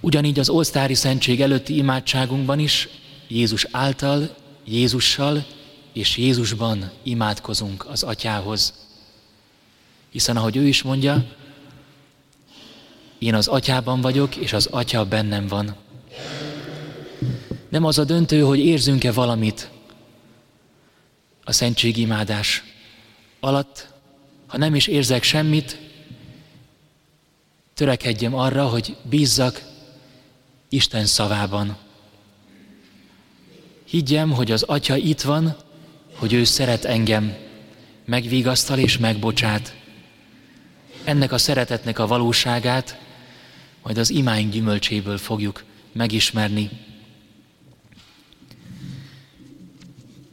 Ugyanígy 0.08 0.40
az 0.40 0.50
Olsztári 0.50 0.94
Szentség 0.94 1.42
előtti 1.42 1.78
imádságunkban 1.78 2.60
is 2.60 2.90
Jézus 3.28 3.68
által, 3.72 4.36
Jézussal 4.66 5.46
és 5.94 6.18
Jézusban 6.18 6.92
imádkozunk 7.04 7.86
az 7.86 8.04
atyához. 8.04 8.74
Hiszen 10.10 10.38
ahogy 10.38 10.56
ő 10.56 10.68
is 10.68 10.82
mondja, 10.82 11.26
én 13.18 13.36
az 13.36 13.48
atyában 13.48 14.02
vagyok, 14.02 14.36
és 14.36 14.54
az 14.54 14.66
atya 14.66 15.06
bennem 15.06 15.48
van. 15.48 15.76
Nem 17.70 17.84
az 17.84 17.98
a 17.98 18.04
döntő, 18.04 18.42
hogy 18.42 18.60
érzünk-e 18.60 19.12
valamit 19.12 19.70
a 21.44 21.52
szentségimádás 21.52 22.64
alatt, 23.40 23.94
ha 24.46 24.58
nem 24.58 24.76
is 24.76 24.88
érzek 24.88 25.24
semmit, 25.24 25.80
törekedjem 27.74 28.36
arra, 28.36 28.68
hogy 28.68 28.96
bízzak 29.04 29.67
Isten 30.70 31.06
szavában. 31.06 31.78
Higgyem, 33.84 34.32
hogy 34.32 34.52
az 34.52 34.64
Atya 34.64 34.96
itt 34.96 35.22
van, 35.22 35.56
hogy 36.14 36.34
ő 36.34 36.44
szeret 36.44 36.86
engem, 36.86 37.36
megvigasztal 38.06 38.78
és 38.78 38.98
megbocsát. 38.98 39.76
Ennek 41.04 41.32
a 41.32 41.38
szeretetnek 41.38 42.00
a 42.00 42.08
valóságát 42.08 43.00
majd 43.84 43.98
az 43.98 44.10
imáink 44.10 44.52
gyümölcséből 44.52 45.18
fogjuk 45.18 45.64
megismerni. 45.92 46.70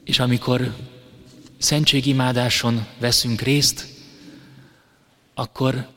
És 0.05 0.19
amikor 0.19 0.75
szentségimádáson 1.59 2.87
veszünk 2.99 3.41
részt, 3.41 3.87
akkor 5.35 5.89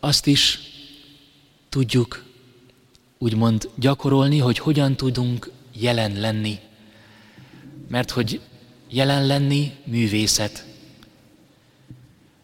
azt 0.00 0.26
is 0.26 0.58
tudjuk 1.68 2.24
úgymond 3.22 3.68
gyakorolni, 3.74 4.38
hogy 4.38 4.58
hogyan 4.58 4.96
tudunk 4.96 5.50
jelen 5.72 6.20
lenni. 6.20 6.58
Mert 7.88 8.10
hogy 8.10 8.40
jelen 8.88 9.26
lenni 9.26 9.72
művészet. 9.84 10.66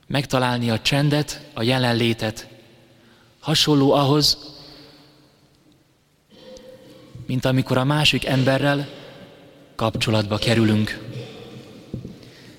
Megtalálni 0.06 0.70
a 0.70 0.80
csendet, 0.80 1.48
a 1.54 1.62
jelenlétet. 1.62 2.48
Hasonló 3.40 3.92
ahhoz, 3.92 4.38
mint 7.26 7.44
amikor 7.44 7.78
a 7.78 7.84
másik 7.84 8.24
emberrel 8.24 8.88
kapcsolatba 9.74 10.36
kerülünk. 10.36 11.06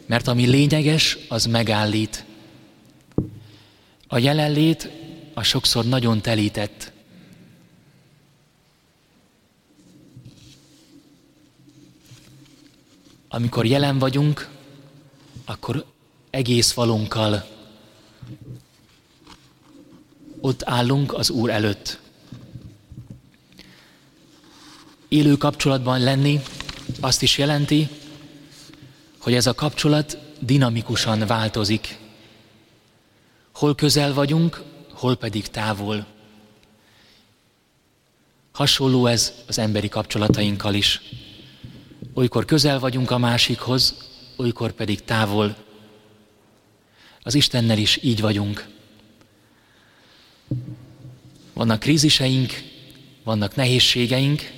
Mert 0.06 0.28
ami 0.28 0.46
lényeges, 0.46 1.18
az 1.30 1.46
megállít. 1.46 2.26
A 4.08 4.18
jelenlét 4.18 4.90
a 5.34 5.44
sokszor 5.44 5.86
nagyon 5.86 6.22
telített. 6.22 6.98
Amikor 13.32 13.66
jelen 13.66 14.00
vagyunk, 14.00 14.50
akkor 15.46 15.86
egész 16.30 16.74
valunkkal 16.74 17.48
ott 20.42 20.64
állunk 20.66 21.14
az 21.14 21.30
Úr 21.30 21.50
előtt. 21.50 22.00
Élő 25.08 25.38
kapcsolatban 25.38 26.00
lenni 26.00 26.42
azt 27.00 27.22
is 27.22 27.38
jelenti, 27.38 27.90
hogy 29.18 29.34
ez 29.34 29.48
a 29.48 29.54
kapcsolat 29.54 30.18
dinamikusan 30.40 31.20
változik. 31.28 31.98
Hol 33.52 33.76
közel 33.76 34.14
vagyunk, 34.14 34.64
hol 34.92 35.18
pedig 35.18 35.48
távol. 35.48 36.06
Hasonló 38.52 39.06
ez 39.06 39.34
az 39.48 39.58
emberi 39.58 39.90
kapcsolatainkkal 39.90 40.74
is. 40.74 41.02
Olykor 42.20 42.46
közel 42.46 42.80
vagyunk 42.80 43.12
a 43.12 43.18
másikhoz, 43.18 43.96
olykor 44.36 44.72
pedig 44.72 45.04
távol. 45.04 45.56
Az 47.22 47.36
Istennel 47.36 47.78
is 47.78 48.00
így 48.04 48.22
vagyunk. 48.22 48.68
Vannak 51.54 51.80
kríziseink, 51.80 52.54
vannak 53.24 53.56
nehézségeink, 53.56 54.52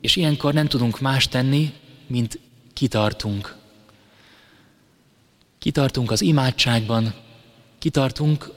és 0.00 0.16
ilyenkor 0.16 0.52
nem 0.52 0.66
tudunk 0.66 1.00
más 1.00 1.28
tenni, 1.28 1.72
mint 2.06 2.38
kitartunk. 2.72 3.56
Kitartunk 5.58 6.10
az 6.10 6.20
imádságban, 6.20 7.14
kitartunk 7.78 8.52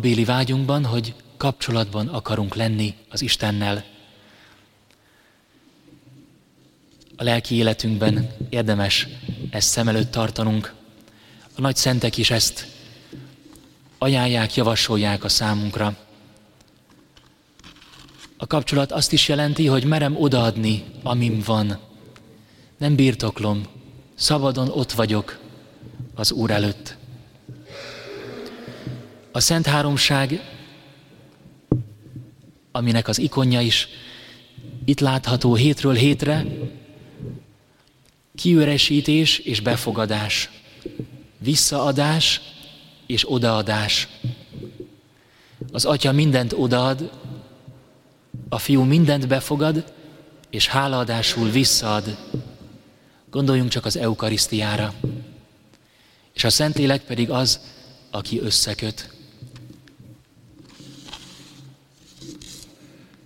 béli 0.00 0.24
vágyunkban, 0.24 0.84
hogy 0.84 1.14
kapcsolatban 1.36 2.08
akarunk 2.08 2.54
lenni 2.54 2.94
az 3.08 3.20
Istennel. 3.20 3.84
A 7.20 7.24
lelki 7.24 7.54
életünkben 7.54 8.30
érdemes 8.48 9.08
ezt 9.50 9.68
szem 9.68 9.88
előtt 9.88 10.10
tartanunk. 10.10 10.74
A 11.56 11.60
nagy 11.60 11.76
szentek 11.76 12.16
is 12.16 12.30
ezt 12.30 12.66
ajánlják, 13.98 14.54
javasolják 14.54 15.24
a 15.24 15.28
számunkra. 15.28 15.96
A 18.36 18.46
kapcsolat 18.46 18.92
azt 18.92 19.12
is 19.12 19.28
jelenti, 19.28 19.66
hogy 19.66 19.84
merem 19.84 20.16
odaadni, 20.16 20.84
amim 21.02 21.42
van. 21.44 21.78
Nem 22.76 22.94
birtoklom, 22.94 23.62
szabadon 24.14 24.68
ott 24.68 24.92
vagyok 24.92 25.38
az 26.14 26.32
Úr 26.32 26.50
előtt. 26.50 26.96
A 29.32 29.40
Szent 29.40 29.66
Háromság, 29.66 30.40
aminek 32.72 33.08
az 33.08 33.18
ikonja 33.18 33.60
is 33.60 33.88
itt 34.84 35.00
látható 35.00 35.54
hétről 35.54 35.94
hétre, 35.94 36.44
kiüresítés 38.38 39.38
és 39.38 39.60
befogadás, 39.60 40.50
visszaadás 41.38 42.40
és 43.06 43.32
odaadás. 43.32 44.08
Az 45.72 45.84
Atya 45.84 46.12
mindent 46.12 46.52
odaad, 46.52 47.10
a 48.48 48.58
Fiú 48.58 48.82
mindent 48.82 49.28
befogad, 49.28 49.92
és 50.50 50.66
hálaadásul 50.66 51.50
visszaad. 51.50 52.16
Gondoljunk 53.30 53.70
csak 53.70 53.84
az 53.84 53.96
Eukarisztiára. 53.96 54.94
És 56.34 56.44
a 56.44 56.50
Szentlélek 56.50 57.02
pedig 57.02 57.30
az, 57.30 57.60
aki 58.10 58.40
összeköt. 58.40 59.12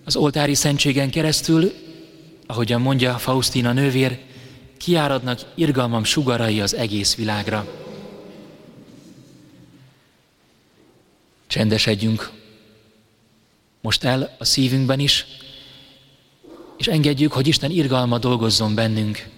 Az 0.04 0.16
oltári 0.16 0.54
szentségen 0.54 1.10
keresztül, 1.10 1.72
ahogyan 2.46 2.80
mondja 2.80 3.18
Faustina 3.18 3.72
nővér, 3.72 4.30
kiáradnak 4.82 5.40
irgalmam 5.54 6.04
sugarai 6.04 6.60
az 6.60 6.74
egész 6.74 7.14
világra. 7.14 7.66
Csendesedjünk 11.46 12.30
most 13.80 14.04
el 14.04 14.36
a 14.38 14.44
szívünkben 14.44 14.98
is, 14.98 15.26
és 16.76 16.86
engedjük, 16.86 17.32
hogy 17.32 17.46
Isten 17.46 17.70
irgalma 17.70 18.18
dolgozzon 18.18 18.74
bennünk. 18.74 19.28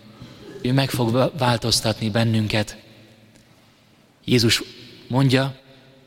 Ő 0.62 0.72
meg 0.72 0.90
fog 0.90 1.32
változtatni 1.38 2.10
bennünket. 2.10 2.76
Jézus 4.24 4.62
mondja, 5.08 5.56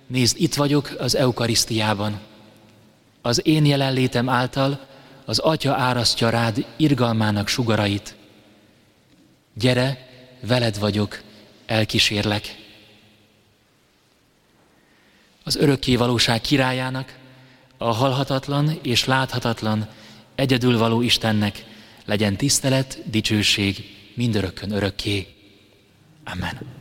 nézd, 0.07 0.41
itt 0.41 0.55
vagyok 0.55 0.95
az 0.99 1.15
Eukarisztiában. 1.15 2.19
Az 3.21 3.47
én 3.47 3.65
jelenlétem 3.65 4.29
által 4.29 4.87
az 5.25 5.39
Atya 5.39 5.73
árasztja 5.73 6.29
rád 6.29 6.65
irgalmának 6.77 7.47
sugarait. 7.47 8.15
Gyere, 9.59 10.07
veled 10.41 10.79
vagyok, 10.79 11.21
elkísérlek. 11.65 12.55
Az 15.43 15.55
örökké 15.55 15.95
valóság 15.95 16.41
királyának, 16.41 17.17
a 17.77 17.91
halhatatlan 17.91 18.79
és 18.81 19.05
láthatatlan, 19.05 19.87
egyedül 20.35 20.77
való 20.77 21.01
Istennek 21.01 21.65
legyen 22.05 22.35
tisztelet, 22.35 23.01
dicsőség 23.09 23.95
mindörökkön 24.15 24.71
örökké. 24.71 25.27
Amen. 26.23 26.76